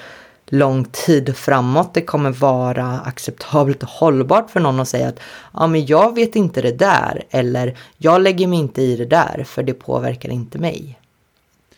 lång 0.51 0.85
tid 0.85 1.37
framåt 1.37 1.93
det 1.93 2.01
kommer 2.01 2.31
vara 2.31 2.99
acceptabelt 2.99 3.83
och 3.83 3.89
hållbart 3.89 4.51
för 4.51 4.59
någon 4.59 4.79
att 4.79 4.89
säga 4.89 5.07
att 5.07 5.19
ja, 5.53 5.67
men 5.67 5.85
jag 5.85 6.15
vet 6.15 6.35
inte 6.35 6.61
det 6.61 6.71
där 6.71 7.23
eller 7.29 7.77
jag 7.97 8.21
lägger 8.21 8.47
mig 8.47 8.59
inte 8.59 8.81
i 8.81 8.95
det 8.95 9.05
där 9.05 9.43
för 9.47 9.63
det 9.63 9.73
påverkar 9.73 10.29
inte 10.29 10.57
mig. 10.57 10.99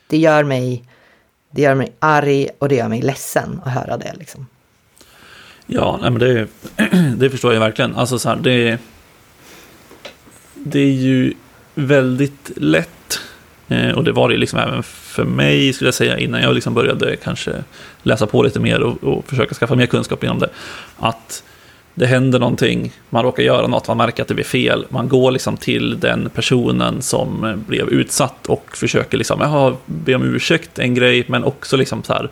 Det 0.07 0.17
gör 0.17 0.43
mig, 0.43 0.83
det 1.51 1.61
gör 1.61 1.75
mig 1.75 1.91
arg 1.99 2.49
och 2.59 2.69
det 2.69 2.75
gör 2.75 2.87
mig 2.87 3.01
ledsen 3.01 3.61
att 3.65 3.73
höra 3.73 3.97
det. 3.97 4.13
Liksom. 4.19 4.47
Ja, 5.65 5.99
nej, 6.01 6.11
men 6.11 6.19
det, 6.19 6.47
det 7.17 7.29
förstår 7.29 7.53
jag 7.53 7.59
verkligen. 7.59 7.95
Alltså 7.95 8.19
så 8.19 8.29
här, 8.29 8.35
det, 8.35 8.79
det 10.63 10.79
är 10.79 10.91
ju 10.91 11.33
väldigt 11.75 12.51
lätt, 12.55 13.19
eh, 13.67 13.91
och 13.91 14.03
det 14.03 14.11
var 14.11 14.29
det 14.29 14.37
liksom 14.37 14.59
även 14.59 14.83
för 14.83 15.23
mig, 15.23 15.73
skulle 15.73 15.87
jag 15.87 15.95
säga, 15.95 16.17
innan 16.17 16.41
jag 16.41 16.55
liksom 16.55 16.73
började 16.73 17.15
kanske 17.15 17.51
läsa 18.03 18.27
på 18.27 18.43
lite 18.43 18.59
mer 18.59 18.81
och, 18.81 19.03
och 19.03 19.25
försöka 19.27 19.55
skaffa 19.55 19.75
mer 19.75 19.85
kunskap 19.85 20.23
inom 20.23 20.39
det, 20.39 20.49
att 20.97 21.43
det 21.93 22.05
händer 22.05 22.39
någonting, 22.39 22.91
man 23.09 23.23
råkar 23.23 23.43
göra 23.43 23.67
något, 23.67 23.87
man 23.87 23.97
märker 23.97 24.21
att 24.21 24.27
det 24.27 24.33
blir 24.33 24.45
fel, 24.45 24.85
man 24.89 25.09
går 25.09 25.31
liksom 25.31 25.57
till 25.57 25.99
den 25.99 26.29
personen 26.29 27.01
som 27.01 27.63
blev 27.67 27.89
utsatt 27.89 28.47
och 28.47 28.77
försöker 28.77 29.17
liksom, 29.17 29.41
jaha, 29.41 29.75
be 29.85 30.15
om 30.15 30.23
ursäkt, 30.23 30.79
en 30.79 30.93
grej, 30.93 31.25
men 31.27 31.43
också 31.43 31.77
liksom 31.77 32.03
så 32.03 32.13
här, 32.13 32.29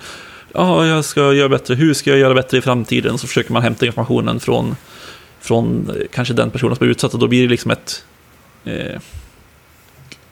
ja, 0.54 0.86
jag 0.86 1.06
ska 1.06 1.34
göra 1.34 1.50
bättre, 1.50 1.76
hur 1.76 1.94
ska 1.94 2.10
jag 2.10 2.20
göra 2.20 2.34
bättre 2.34 2.58
i 2.58 2.62
framtiden? 2.62 3.18
Så 3.18 3.28
försöker 3.28 3.54
man 3.54 3.64
hämta 3.64 3.86
informationen 3.86 4.40
från, 4.40 4.76
från 5.40 5.92
kanske 6.12 6.34
den 6.34 6.52
personen 6.52 6.76
som 6.76 6.88
är 6.88 6.92
utsatt 6.92 7.14
och 7.14 7.20
då 7.20 7.28
blir 7.28 7.44
det 7.44 7.50
liksom 7.50 7.72
ett 7.72 8.04
Eh, 8.66 9.02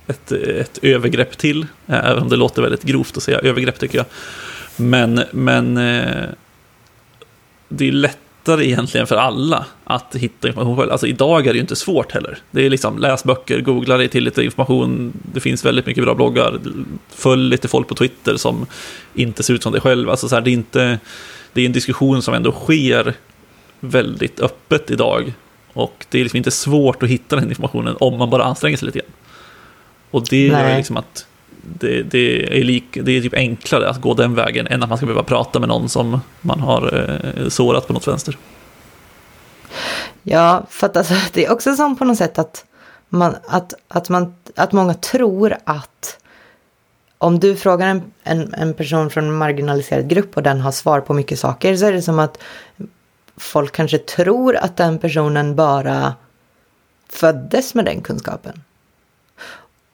ett, 0.07 0.31
ett 0.31 0.79
övergrepp 0.81 1.37
till, 1.37 1.65
även 1.87 2.23
om 2.23 2.29
det 2.29 2.35
låter 2.35 2.61
väldigt 2.61 2.83
grovt 2.83 3.17
att 3.17 3.23
säga 3.23 3.39
övergrepp 3.39 3.79
tycker 3.79 3.97
jag. 3.97 4.05
Men, 4.75 5.23
men 5.31 5.77
eh, 5.77 6.25
det 7.69 7.87
är 7.87 7.91
lättare 7.91 8.65
egentligen 8.65 9.07
för 9.07 9.15
alla 9.15 9.65
att 9.83 10.15
hitta 10.15 10.47
information 10.47 10.77
själv. 10.77 10.91
Alltså 10.91 11.07
idag 11.07 11.47
är 11.47 11.53
det 11.53 11.57
ju 11.57 11.61
inte 11.61 11.75
svårt 11.75 12.11
heller. 12.11 12.37
Det 12.51 12.65
är 12.65 12.69
liksom 12.69 12.99
läs 12.99 13.23
böcker, 13.23 13.61
googla 13.61 13.97
dig 13.97 14.09
till 14.09 14.23
lite 14.23 14.43
information. 14.43 15.13
Det 15.33 15.39
finns 15.39 15.65
väldigt 15.65 15.85
mycket 15.85 16.03
bra 16.03 16.15
bloggar. 16.15 16.59
Följ 17.09 17.49
lite 17.49 17.67
folk 17.67 17.87
på 17.87 17.95
Twitter 17.95 18.37
som 18.37 18.65
inte 19.13 19.43
ser 19.43 19.53
ut 19.53 19.63
som 19.63 19.71
dig 19.71 19.81
själv. 19.81 20.09
Alltså 20.09 20.29
så 20.29 20.35
här, 20.35 20.41
det 20.41 20.49
är 20.49 20.53
inte, 20.53 20.99
det 21.53 21.61
är 21.61 21.65
en 21.65 21.71
diskussion 21.71 22.21
som 22.21 22.33
ändå 22.33 22.51
sker 22.51 23.13
väldigt 23.79 24.39
öppet 24.39 24.91
idag. 24.91 25.33
Och 25.77 26.05
det 26.09 26.19
är 26.19 26.23
liksom 26.23 26.37
inte 26.37 26.51
svårt 26.51 27.03
att 27.03 27.09
hitta 27.09 27.35
den 27.35 27.49
informationen 27.49 27.97
om 27.99 28.17
man 28.17 28.29
bara 28.29 28.43
anstränger 28.43 28.77
sig 28.77 28.85
lite 28.85 28.99
grann. 28.99 29.11
Och 30.11 30.27
det 30.29 30.51
Nej. 30.51 30.69
gör 30.69 30.77
liksom 30.77 30.97
att 30.97 31.25
det, 31.61 32.03
det, 32.03 32.59
är 32.59 32.63
lik, 32.63 32.97
det 33.01 33.11
är 33.11 33.21
typ 33.21 33.33
enklare 33.33 33.89
att 33.89 34.01
gå 34.01 34.13
den 34.13 34.35
vägen 34.35 34.67
än 34.67 34.83
att 34.83 34.89
man 34.89 34.97
ska 34.97 35.05
behöva 35.05 35.23
prata 35.23 35.59
med 35.59 35.69
någon 35.69 35.89
som 35.89 36.21
man 36.41 36.59
har 36.59 37.09
eh, 37.37 37.49
sårat 37.49 37.87
på 37.87 37.93
något 37.93 38.07
vänster. 38.07 38.37
Ja, 40.23 40.65
för 40.69 40.87
att 40.87 40.97
alltså, 40.97 41.13
det 41.33 41.45
är 41.45 41.51
också 41.51 41.75
som 41.75 41.95
på 41.95 42.05
något 42.05 42.17
sätt 42.17 42.39
att, 42.39 42.65
man, 43.09 43.35
att, 43.47 43.73
att, 43.87 44.09
man, 44.09 44.35
att 44.55 44.71
många 44.71 44.93
tror 44.93 45.55
att 45.63 46.19
om 47.17 47.39
du 47.39 47.55
frågar 47.55 47.87
en, 47.87 48.01
en, 48.23 48.53
en 48.53 48.73
person 48.73 49.09
från 49.09 49.23
en 49.23 49.33
marginaliserad 49.33 50.09
grupp 50.09 50.37
och 50.37 50.43
den 50.43 50.61
har 50.61 50.71
svar 50.71 51.01
på 51.01 51.13
mycket 51.13 51.39
saker 51.39 51.75
så 51.75 51.85
är 51.85 51.91
det 51.91 52.01
som 52.01 52.19
att 52.19 52.43
folk 53.37 53.75
kanske 53.75 53.97
tror 53.97 54.55
att 54.55 54.77
den 54.77 54.99
personen 54.99 55.55
bara 55.55 56.13
föddes 57.09 57.75
med 57.75 57.85
den 57.85 58.01
kunskapen. 58.01 58.63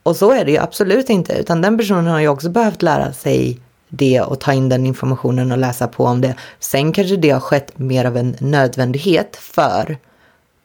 Och 0.03 0.15
så 0.15 0.31
är 0.31 0.45
det 0.45 0.51
ju 0.51 0.57
absolut 0.57 1.09
inte, 1.09 1.33
utan 1.33 1.61
den 1.61 1.77
personen 1.77 2.07
har 2.07 2.19
ju 2.19 2.27
också 2.27 2.49
behövt 2.49 2.81
lära 2.81 3.13
sig 3.13 3.59
det 3.89 4.21
och 4.21 4.39
ta 4.39 4.53
in 4.53 4.69
den 4.69 4.85
informationen 4.85 5.51
och 5.51 5.57
läsa 5.57 5.87
på 5.87 6.05
om 6.05 6.21
det. 6.21 6.35
Sen 6.59 6.93
kanske 6.93 7.17
det 7.17 7.29
har 7.29 7.39
skett 7.39 7.79
mer 7.79 8.05
av 8.05 8.17
en 8.17 8.35
nödvändighet 8.39 9.35
för 9.35 9.97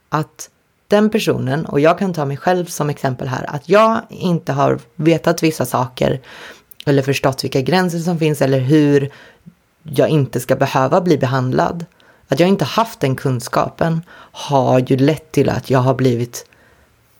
att 0.09 0.51
den 0.89 1.11
personen, 1.11 1.67
och 1.67 1.81
jag 1.81 1.99
kan 1.99 2.15
ta 2.15 2.25
mig 2.25 2.37
själv 2.37 2.65
som 2.65 2.91
exempel 2.91 3.29
här, 3.29 3.45
att 3.49 3.69
jag 3.69 4.01
inte 4.09 4.53
har 4.53 4.79
vetat 4.95 5.43
vissa 5.43 5.67
saker 5.67 6.21
eller 6.87 7.03
förstått 7.03 7.45
vilka 7.45 7.61
gränser 7.61 7.99
som 7.99 8.19
finns 8.19 8.43
eller 8.43 8.59
hur 8.59 9.11
jag 9.83 10.09
inte 10.09 10.41
ska 10.41 10.57
behöva 10.57 11.01
bli 11.01 11.19
behandlad. 11.19 11.85
Att 12.29 12.41
jag 12.41 12.49
inte 12.49 12.65
haft 12.65 13.01
den 13.01 13.17
kunskapen 13.17 14.03
har 14.33 14.79
ju 14.79 14.97
lett 14.97 15.33
till 15.33 15.51
att 15.51 15.71
jag 15.71 15.79
har 15.79 15.95
blivit 15.95 16.47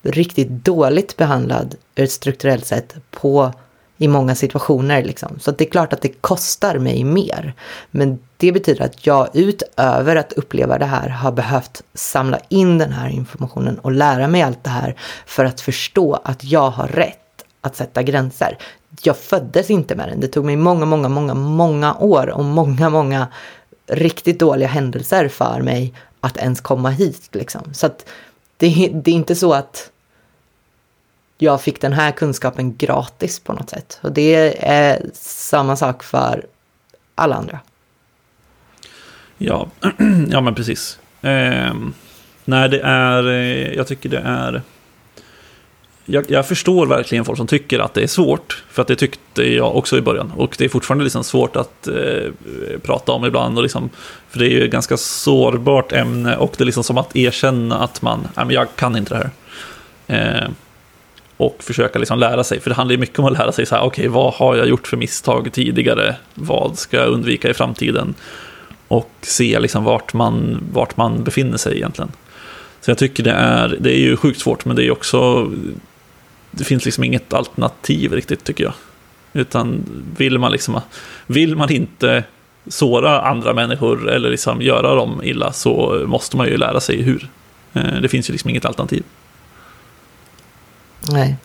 riktigt 0.03 0.49
dåligt 0.49 1.17
behandlad 1.17 1.75
ur 1.95 2.05
ett 2.05 2.13
strukturellt 2.13 2.67
sätt 2.67 2.95
på 3.11 3.53
i 3.99 4.09
många 4.09 4.35
situationer. 4.35 5.05
Liksom. 5.05 5.39
Så 5.41 5.51
det 5.51 5.67
är 5.67 5.71
klart 5.71 5.93
att 5.93 6.03
det 6.03 6.09
kostar 6.09 6.79
mig 6.79 7.05
mer. 7.05 7.55
Men 7.91 8.19
det 8.37 8.53
betyder 8.53 8.85
att 8.85 9.07
jag 9.07 9.29
utöver 9.33 10.17
att 10.17 10.33
uppleva 10.33 10.79
det 10.79 10.85
här 10.85 11.09
har 11.09 11.33
behövt 11.33 11.83
samla 11.95 12.39
in 12.49 12.79
den 12.79 12.93
här 12.93 13.09
informationen 13.09 13.79
och 13.79 13.93
lära 13.93 14.29
mig 14.29 14.43
allt 14.43 14.65
det 14.65 14.71
här 14.71 14.97
för 15.27 15.45
att 15.45 15.61
förstå 15.61 16.21
att 16.25 16.45
jag 16.45 16.71
har 16.71 16.89
rätt 16.89 17.19
att 17.61 17.77
sätta 17.77 18.03
gränser. 18.03 18.59
Jag 19.03 19.17
föddes 19.17 19.71
inte 19.71 19.95
med 19.95 20.09
den. 20.09 20.21
Det 20.21 20.29
tog 20.29 20.45
mig 20.45 20.57
många, 20.57 20.85
många, 20.85 21.09
många, 21.09 21.35
många 21.35 21.95
år 21.95 22.29
och 22.29 22.45
många, 22.45 22.91
många 22.91 23.27
riktigt 23.89 24.39
dåliga 24.39 24.69
händelser 24.69 25.29
för 25.29 25.61
mig 25.61 25.95
att 26.21 26.37
ens 26.37 26.61
komma 26.61 26.91
hit. 26.91 27.29
Liksom. 27.33 27.75
Så 27.75 27.87
att 27.87 28.09
det, 28.57 28.91
det 28.95 29.11
är 29.11 29.15
inte 29.15 29.35
så 29.35 29.53
att 29.53 29.91
jag 31.39 31.63
fick 31.63 31.81
den 31.81 31.93
här 31.93 32.11
kunskapen 32.11 32.77
gratis 32.77 33.41
på 33.41 33.53
något 33.53 33.71
sätt. 33.71 33.99
Och 34.03 34.13
det 34.13 34.67
är 34.69 35.03
samma 35.23 35.77
sak 35.77 36.03
för 36.03 36.47
alla 37.15 37.37
andra. 37.37 37.61
Ja, 39.39 39.69
ja 40.31 40.41
men 40.41 40.55
precis. 40.55 40.99
Eh, 41.23 41.75
nej, 42.45 42.69
det 42.69 42.81
är, 42.81 43.29
eh, 43.29 43.73
jag 43.75 43.87
tycker 43.87 44.09
det 44.09 44.23
är... 44.25 44.63
Jag, 46.05 46.31
jag, 46.31 46.49
förstår 46.49 46.87
verkligen 46.87 47.25
folk 47.25 47.37
som 47.39 47.47
tycker 47.47 47.79
att 47.79 47.95
det 47.95 48.03
är 48.03 48.07
svårt. 48.07 48.48
För 48.79 48.83
att 48.83 48.89
det 48.89 48.97
tyckte 48.97 49.43
jag 49.43 49.77
också 49.77 49.99
i 49.99 50.01
början. 50.01 50.33
Och 50.37 50.55
det 50.59 50.65
är 50.65 50.69
fortfarande 50.69 51.05
liksom 51.05 51.25
svårt 51.25 51.57
att 51.57 51.89
eh, 51.89 52.31
prata 52.83 53.13
om 53.13 53.25
ibland. 53.25 53.57
Och 53.57 53.63
liksom, 53.63 53.91
för 54.31 54.39
det 54.39 54.47
är 54.47 54.51
ju 54.51 54.65
ett 54.65 54.71
ganska 54.71 54.97
sårbart 54.97 55.93
ämne. 55.93 56.37
Och 56.37 56.55
det 56.57 56.65
är 56.65 56.67
liksom 56.67 56.85
som 56.85 56.99
att 56.99 57.17
erkänna 57.17 57.79
att 57.79 58.03
man, 58.03 58.21
nej 58.21 58.47
men 58.47 58.51
jag 58.51 58.77
kan 58.77 58.97
inte 58.97 59.15
det 59.15 59.31
här. 60.07 60.43
Eh, 60.43 60.49
och 61.37 61.57
försöka 61.61 61.99
liksom 61.99 62.19
lära 62.19 62.45
sig. 62.45 62.61
För 62.61 62.71
det 62.71 62.77
handlar 62.77 62.93
ju 62.93 62.99
mycket 62.99 63.19
om 63.19 63.25
att 63.25 63.33
lära 63.33 63.53
sig 63.53 63.67
så 63.67 63.75
här, 63.75 63.83
okej, 63.83 64.03
okay, 64.03 64.09
vad 64.09 64.35
har 64.35 64.57
jag 64.57 64.69
gjort 64.69 64.87
för 64.87 64.97
misstag 64.97 65.53
tidigare? 65.53 66.17
Vad 66.35 66.79
ska 66.79 66.97
jag 66.97 67.09
undvika 67.09 67.51
i 67.51 67.55
framtiden? 67.55 68.15
Och 68.89 69.11
se 69.21 69.61
liksom 69.61 69.85
vart 69.85 70.13
man, 70.13 70.65
vart 70.73 70.97
man 70.97 71.25
befinner 71.25 71.57
sig 71.57 71.77
egentligen. 71.77 72.13
Så 72.81 72.91
jag 72.91 72.99
tycker 72.99 73.23
det 73.23 73.33
är, 73.33 73.77
det 73.81 73.93
är 73.93 74.01
ju 74.01 74.17
sjukt 74.17 74.41
svårt, 74.41 74.65
men 74.65 74.77
det 74.77 74.85
är 74.85 74.91
också, 74.91 75.51
det 76.59 76.65
finns 76.65 76.85
liksom 76.85 77.05
inget 77.05 77.33
alternativ 77.33 78.13
riktigt 78.13 78.45
tycker 78.45 78.65
jag. 78.65 78.73
Utan 79.33 79.85
vill 80.17 80.39
man 80.39 80.53
liksom, 80.53 80.81
vill 81.27 81.57
man 81.57 81.73
inte 81.73 82.25
såra 82.67 83.21
andra 83.21 83.55
människor 83.55 84.11
eller 84.11 84.31
liksom 84.31 84.63
göra 84.63 84.95
dem 84.95 85.21
illa 85.25 85.53
så 85.53 86.05
måste 86.07 86.37
man 86.37 86.47
ju 86.47 86.57
lära 86.57 86.81
sig 86.81 87.03
hur. 87.03 87.29
Eh, 87.73 88.01
det 88.03 88.09
finns 88.09 88.31
ju 88.31 88.33
liksom 88.33 88.51
inget 88.51 88.65
alternativ. 88.65 89.03
Nej. 91.13 91.37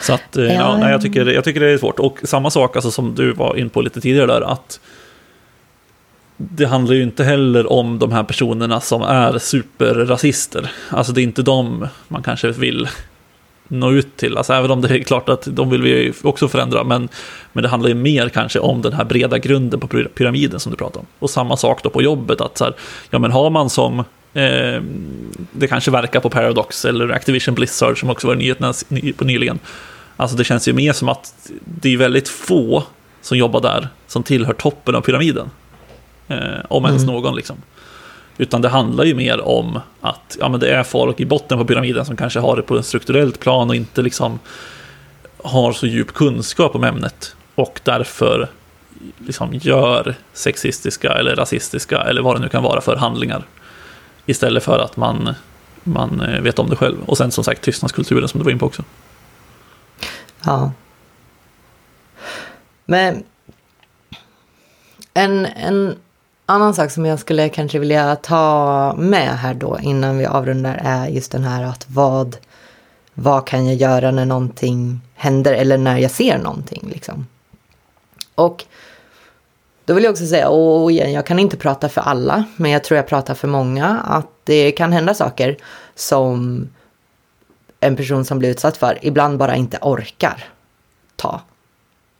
Så 0.00 0.12
att, 0.12 0.36
eh, 0.36 0.44
ja, 0.44 0.78
ja 0.80 0.90
jag, 0.90 1.02
tycker, 1.02 1.26
jag 1.26 1.44
tycker 1.44 1.60
det 1.60 1.70
är 1.70 1.78
svårt. 1.78 1.98
Och 1.98 2.18
samma 2.22 2.50
sak 2.50 2.76
alltså, 2.76 2.90
som 2.90 3.14
du 3.14 3.32
var 3.32 3.56
in 3.56 3.70
på 3.70 3.80
lite 3.80 4.00
tidigare 4.00 4.26
där, 4.26 4.40
att 4.40 4.80
det 6.36 6.64
handlar 6.66 6.94
ju 6.94 7.02
inte 7.02 7.24
heller 7.24 7.72
om 7.72 7.98
de 7.98 8.12
här 8.12 8.22
personerna 8.22 8.80
som 8.80 9.02
är 9.02 9.38
superrasister. 9.38 10.70
Alltså 10.90 11.12
det 11.12 11.20
är 11.20 11.22
inte 11.22 11.42
de 11.42 11.88
man 12.08 12.22
kanske 12.22 12.50
vill 12.50 12.88
nå 13.72 13.90
ut 13.90 14.16
till. 14.16 14.36
Alltså 14.36 14.52
även 14.52 14.70
om 14.70 14.80
det 14.80 14.88
är 14.88 15.02
klart 15.02 15.28
att 15.28 15.48
de 15.50 15.70
vill 15.70 15.82
vi 15.82 16.12
också 16.22 16.48
förändra. 16.48 16.84
Men, 16.84 17.08
men 17.52 17.62
det 17.62 17.68
handlar 17.68 17.88
ju 17.88 17.94
mer 17.94 18.28
kanske 18.28 18.58
om 18.58 18.82
den 18.82 18.92
här 18.92 19.04
breda 19.04 19.38
grunden 19.38 19.80
på 19.80 19.88
pyramiden 20.14 20.60
som 20.60 20.72
du 20.72 20.78
pratar 20.78 21.00
om. 21.00 21.06
Och 21.18 21.30
samma 21.30 21.56
sak 21.56 21.82
då 21.82 21.90
på 21.90 22.02
jobbet. 22.02 22.40
att 22.40 22.58
så 22.58 22.64
här, 22.64 22.74
ja 23.10 23.18
men 23.18 23.30
har 23.30 23.50
man 23.50 23.70
som 23.70 24.04
Eh, 24.34 24.82
det 25.52 25.68
kanske 25.68 25.90
verkar 25.90 26.20
på 26.20 26.30
Paradox 26.30 26.84
eller 26.84 27.08
Activision 27.08 27.54
Blizzard 27.54 28.00
som 28.00 28.10
också 28.10 28.26
var 28.26 28.34
nyheterna 28.34 28.72
på 29.16 29.24
nyligen. 29.24 29.58
Alltså 30.16 30.36
det 30.36 30.44
känns 30.44 30.68
ju 30.68 30.72
mer 30.72 30.92
som 30.92 31.08
att 31.08 31.50
det 31.64 31.92
är 31.92 31.96
väldigt 31.96 32.28
få 32.28 32.84
som 33.20 33.38
jobbar 33.38 33.60
där 33.60 33.88
som 34.06 34.22
tillhör 34.22 34.52
toppen 34.52 34.94
av 34.94 35.00
pyramiden. 35.00 35.50
Eh, 36.28 36.38
om 36.68 36.84
ens 36.84 37.02
mm. 37.02 37.14
någon 37.14 37.36
liksom. 37.36 37.56
Utan 38.38 38.62
det 38.62 38.68
handlar 38.68 39.04
ju 39.04 39.14
mer 39.14 39.40
om 39.40 39.80
att 40.00 40.36
ja, 40.40 40.48
men 40.48 40.60
det 40.60 40.74
är 40.74 40.82
folk 40.82 41.20
i 41.20 41.26
botten 41.26 41.58
på 41.58 41.64
pyramiden 41.64 42.04
som 42.04 42.16
kanske 42.16 42.40
har 42.40 42.56
det 42.56 42.62
på 42.62 42.76
ett 42.76 42.86
strukturellt 42.86 43.40
plan 43.40 43.68
och 43.68 43.76
inte 43.76 44.02
liksom 44.02 44.38
har 45.44 45.72
så 45.72 45.86
djup 45.86 46.14
kunskap 46.14 46.74
om 46.74 46.84
ämnet. 46.84 47.36
Och 47.54 47.80
därför 47.84 48.48
liksom 49.18 49.54
gör 49.54 50.14
sexistiska 50.32 51.12
eller 51.12 51.36
rasistiska 51.36 52.00
eller 52.00 52.22
vad 52.22 52.36
det 52.36 52.40
nu 52.40 52.48
kan 52.48 52.62
vara 52.62 52.80
för 52.80 52.96
handlingar. 52.96 53.44
Istället 54.26 54.62
för 54.62 54.78
att 54.78 54.96
man, 54.96 55.34
man 55.82 56.20
eh, 56.20 56.40
vet 56.40 56.58
om 56.58 56.70
det 56.70 56.76
själv. 56.76 56.96
Och 57.06 57.18
sen 57.18 57.30
som 57.30 57.44
sagt 57.44 57.62
tystnadskulturen 57.62 58.28
som 58.28 58.38
du 58.38 58.44
var 58.44 58.52
in 58.52 58.58
på 58.58 58.66
också. 58.66 58.82
Ja. 60.44 60.72
Men 62.84 63.24
en, 65.14 65.46
en 65.46 65.96
annan 66.46 66.74
sak 66.74 66.90
som 66.90 67.06
jag 67.06 67.18
skulle 67.18 67.48
kanske 67.48 67.78
vilja 67.78 68.16
ta 68.16 68.94
med 68.98 69.38
här 69.38 69.54
då 69.54 69.78
innan 69.82 70.18
vi 70.18 70.26
avrundar 70.26 70.80
är 70.84 71.08
just 71.08 71.32
den 71.32 71.44
här 71.44 71.64
att 71.64 71.86
vad, 71.88 72.36
vad 73.14 73.46
kan 73.46 73.66
jag 73.66 73.74
göra 73.74 74.10
när 74.10 74.24
någonting 74.24 75.00
händer 75.14 75.52
eller 75.52 75.78
när 75.78 75.98
jag 75.98 76.10
ser 76.10 76.38
någonting 76.38 76.88
liksom. 76.92 77.26
Och 78.34 78.64
då 79.84 79.94
vill 79.94 80.04
jag 80.04 80.10
också 80.10 80.26
säga, 80.26 80.48
och 80.48 80.92
igen, 80.92 81.12
jag 81.12 81.26
kan 81.26 81.38
inte 81.38 81.56
prata 81.56 81.88
för 81.88 82.00
alla, 82.00 82.44
men 82.56 82.70
jag 82.70 82.84
tror 82.84 82.96
jag 82.96 83.06
pratar 83.06 83.34
för 83.34 83.48
många, 83.48 83.98
att 83.98 84.26
det 84.44 84.72
kan 84.72 84.92
hända 84.92 85.14
saker 85.14 85.56
som 85.94 86.68
en 87.80 87.96
person 87.96 88.24
som 88.24 88.38
blir 88.38 88.50
utsatt 88.50 88.76
för 88.76 88.98
ibland 89.02 89.38
bara 89.38 89.56
inte 89.56 89.78
orkar 89.80 90.44
ta. 91.16 91.40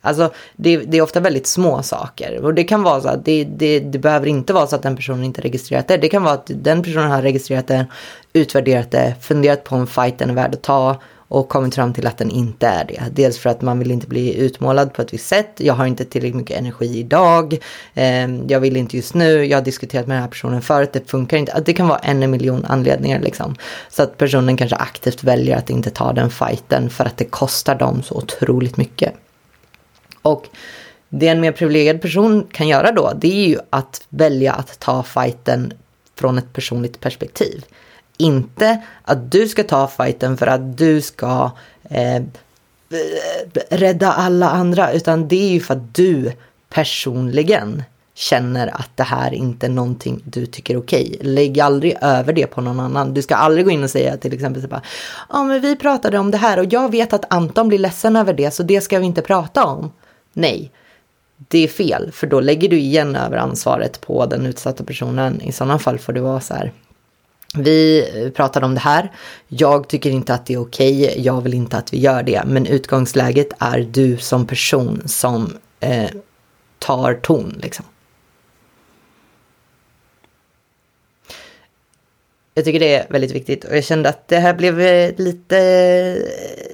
Alltså 0.05 0.33
det, 0.57 0.77
det, 0.77 0.99
är 0.99 1.03
ofta 1.03 1.21
väldigt 1.21 1.47
små 1.47 1.83
saker 1.83 2.45
och 2.45 2.55
det 2.55 2.65
kan 2.65 2.83
vara 2.83 3.01
så 3.01 3.09
att 3.09 3.25
det, 3.25 3.45
det, 3.45 3.81
det 3.81 3.99
behöver 3.99 4.27
inte 4.27 4.53
vara 4.53 4.67
så 4.67 4.77
att 4.77 4.83
den 4.83 4.97
personen 4.97 5.25
inte 5.25 5.41
registrerat 5.41 5.89
det. 5.89 5.97
Det 5.97 6.09
kan 6.09 6.23
vara 6.23 6.35
att 6.35 6.51
den 6.55 6.83
personen 6.83 7.11
har 7.11 7.23
registrerat 7.23 7.67
det, 7.67 7.87
utvärderat 8.33 8.91
det, 8.91 9.15
funderat 9.21 9.65
på 9.65 9.75
om 9.75 9.87
fighten 9.87 10.31
är 10.31 10.35
värd 10.35 10.55
att 10.55 10.63
ta 10.63 11.01
och 11.33 11.49
kommit 11.49 11.75
fram 11.75 11.93
till 11.93 12.07
att 12.07 12.19
den 12.19 12.31
inte 12.31 12.67
är 12.67 12.85
det. 12.85 13.03
Dels 13.13 13.39
för 13.39 13.51
att 13.51 13.63
man 13.63 13.79
vill 13.79 13.91
inte 13.91 14.07
bli 14.07 14.39
utmålad 14.39 14.93
på 14.93 15.03
ett 15.03 15.15
visst 15.15 15.29
sätt. 15.29 15.51
Jag 15.57 15.75
har 15.75 15.87
inte 15.87 16.05
tillräckligt 16.05 16.37
mycket 16.37 16.59
energi 16.59 16.99
idag. 16.99 17.59
Eh, 17.95 18.31
jag 18.49 18.61
vill 18.61 18.77
inte 18.77 18.97
just 18.97 19.15
nu. 19.15 19.45
Jag 19.45 19.59
har 19.59 19.65
diskuterat 19.65 20.07
med 20.07 20.17
den 20.17 20.23
här 20.23 20.31
personen 20.31 20.63
förut. 20.63 20.91
Det 20.93 21.11
funkar 21.11 21.37
inte. 21.37 21.63
Det 21.67 21.73
kan 21.73 21.89
vara 21.89 21.99
en 21.99 22.31
miljon 22.31 22.65
anledningar 22.65 23.21
liksom. 23.21 23.55
Så 23.89 24.03
att 24.03 24.19
personen 24.19 24.57
kanske 24.57 24.77
aktivt 24.77 25.25
väljer 25.25 25.57
att 25.57 25.71
inte 25.71 25.91
ta 25.91 26.13
den 26.13 26.31
fighten 26.31 26.91
för 26.91 27.05
att 27.05 27.17
det 27.17 27.25
kostar 27.25 27.75
dem 27.75 28.03
så 28.03 28.15
otroligt 28.15 28.77
mycket. 28.77 29.15
Och 30.23 30.49
det 31.09 31.29
en 31.29 31.41
mer 31.41 31.53
privilegierad 31.53 32.03
person 32.03 32.47
kan 32.53 32.69
göra 32.69 32.93
då, 32.93 33.13
det 33.17 33.45
är 33.45 33.49
ju 33.49 33.59
att 33.71 34.07
välja 34.09 34.53
att 34.53 34.79
ta 34.79 35.03
fighten 35.03 35.73
från 36.15 36.39
ett 36.39 36.53
personligt 36.53 37.01
perspektiv. 37.01 37.65
Inte 38.17 38.83
att 39.03 39.33
du 39.33 39.49
ska 39.49 39.65
ta 39.65 39.89
fighten 39.89 40.37
för 40.37 40.47
att 40.47 40.79
du 40.79 41.01
ska 41.01 41.51
eh, 41.91 42.23
rädda 43.71 44.13
alla 44.13 44.51
andra, 44.51 44.93
utan 44.93 45.29
det 45.29 45.45
är 45.45 45.51
ju 45.51 45.61
för 45.61 45.75
att 45.75 45.95
du 45.95 46.33
personligen 46.69 47.83
känner 48.15 48.67
att 48.81 48.91
det 48.95 49.03
här 49.03 49.35
inte 49.35 49.67
är 49.67 49.71
någonting 49.71 50.23
du 50.25 50.47
tycker 50.47 50.75
är 50.75 50.79
okej. 50.79 51.19
Lägg 51.21 51.61
aldrig 51.61 51.97
över 52.01 52.33
det 52.33 52.47
på 52.47 52.61
någon 52.61 52.81
annan. 52.81 53.15
Du 53.15 53.23
ska 53.23 53.35
aldrig 53.35 53.65
gå 53.65 53.71
in 53.71 53.85
och 53.85 53.91
säga 53.91 54.17
till 54.17 54.35
exempel 54.35 54.63
så 54.63 54.69
bara, 54.69 54.83
ja 55.29 55.45
men 55.45 55.61
vi 55.61 55.77
pratade 55.77 56.19
om 56.19 56.31
det 56.31 56.39
här 56.39 56.59
och 56.59 56.73
jag 56.73 56.91
vet 56.91 57.13
att 57.13 57.33
Anton 57.33 57.69
blir 57.69 57.79
ledsen 57.79 58.17
över 58.17 58.33
det 58.33 58.51
så 58.51 58.63
det 58.63 58.81
ska 58.81 58.99
vi 58.99 59.07
inte 59.07 59.23
prata 59.23 59.65
om. 59.65 59.93
Nej, 60.33 60.71
det 61.37 61.59
är 61.59 61.69
fel 61.69 62.13
för 62.13 62.27
då 62.27 62.41
lägger 62.41 62.69
du 62.69 62.79
igen 62.79 63.17
över 63.17 63.37
ansvaret 63.37 64.01
på 64.01 64.27
den 64.27 64.47
utsatta 64.47 64.85
personen. 64.85 65.41
I 65.41 65.53
sådana 65.53 65.79
fall 65.79 65.99
får 65.99 66.13
det 66.13 66.21
vara 66.21 66.41
så 66.41 66.55
här, 66.55 66.73
vi 67.55 68.33
pratade 68.37 68.67
om 68.67 68.75
det 68.75 68.81
här. 68.81 69.13
Jag 69.49 69.89
tycker 69.89 70.11
inte 70.11 70.35
att 70.35 70.47
det 70.47 70.55
är 70.55 70.61
okej. 70.61 71.09
Okay. 71.09 71.23
Jag 71.23 71.41
vill 71.41 71.55
inte 71.55 71.77
att 71.77 71.93
vi 71.93 71.99
gör 71.99 72.23
det. 72.23 72.43
Men 72.47 72.67
utgångsläget 72.67 73.49
är 73.59 73.81
du 73.81 74.17
som 74.17 74.47
person 74.47 75.03
som 75.07 75.57
eh, 75.81 76.11
tar 76.79 77.15
ton. 77.15 77.61
Liksom. 77.63 77.85
Jag 82.55 82.65
tycker 82.65 82.81
det 82.81 82.95
är 82.95 83.07
väldigt 83.11 83.33
viktigt 83.33 83.65
och 83.65 83.77
jag 83.77 83.85
kände 83.85 84.09
att 84.09 84.29
det 84.29 84.39
här 84.39 84.55
blev 84.55 84.81
eh, 84.81 85.15
lite 85.17 85.59
eh, 85.59 86.72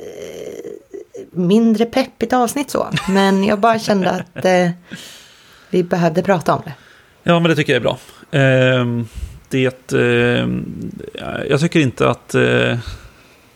mindre 1.39 1.85
peppigt 1.85 2.33
avsnitt 2.33 2.71
så. 2.71 2.89
Men 3.09 3.45
jag 3.45 3.61
bara 3.61 3.79
kände 3.79 4.11
att 4.11 4.45
eh, 4.45 4.71
vi 5.71 5.83
behövde 5.83 6.23
prata 6.23 6.55
om 6.55 6.63
det. 6.65 6.73
Ja, 7.23 7.41
men 7.41 7.51
det 7.51 7.57
tycker 7.57 7.73
jag 7.73 7.77
är 7.77 7.81
bra. 7.81 7.99
Um 8.31 9.09
det... 9.49 9.93
Eh, 9.93 10.49
jag 11.49 11.61
tycker 11.61 11.81
inte 11.81 12.09
att... 12.11 12.35
Eh, 12.35 12.79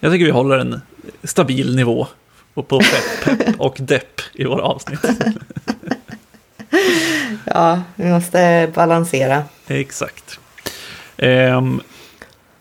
jag 0.01 0.13
tycker 0.13 0.25
vi 0.25 0.31
håller 0.31 0.59
en 0.59 0.81
stabil 1.25 1.77
nivå 1.77 2.07
på 2.55 2.63
pepp, 2.63 3.55
och 3.59 3.77
depp 3.81 4.21
i 4.33 4.45
våra 4.45 4.63
avsnitt. 4.63 5.01
ja, 7.45 7.83
vi 7.97 8.11
måste 8.11 8.71
balansera. 8.75 9.45
Exakt. 9.67 10.39
Eh, 11.17 11.63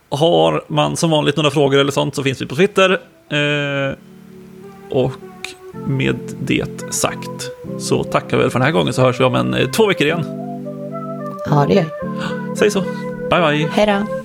har 0.10 0.64
man 0.68 0.98
som 0.98 1.10
vanligt 1.10 1.36
några 1.36 1.52
frågor 1.52 1.80
eller 1.80 1.92
sånt 1.92 2.16
så 2.16 2.24
finns 2.24 2.42
vi 2.42 2.46
på 2.46 2.56
Twitter. 2.56 3.00
Och 4.92 5.12
med 5.88 6.16
det 6.40 6.94
sagt 6.94 7.52
så 7.78 8.04
tackar 8.04 8.38
vi 8.38 8.50
för 8.50 8.60
den 8.60 8.66
här 8.66 8.72
gången 8.72 8.94
så 8.94 9.02
hörs 9.02 9.20
vi 9.20 9.24
om 9.24 9.36
en 9.36 9.54
eh, 9.54 9.70
två 9.70 9.88
veckor 9.88 10.08
igen. 10.08 10.24
Ja, 11.46 11.66
det 11.68 11.74
gör 11.74 11.86
Säg 12.56 12.72
så. 12.72 12.82
Bye 13.30 13.42
bye. 13.42 13.68
Hej 13.72 13.86
då! 13.86 14.22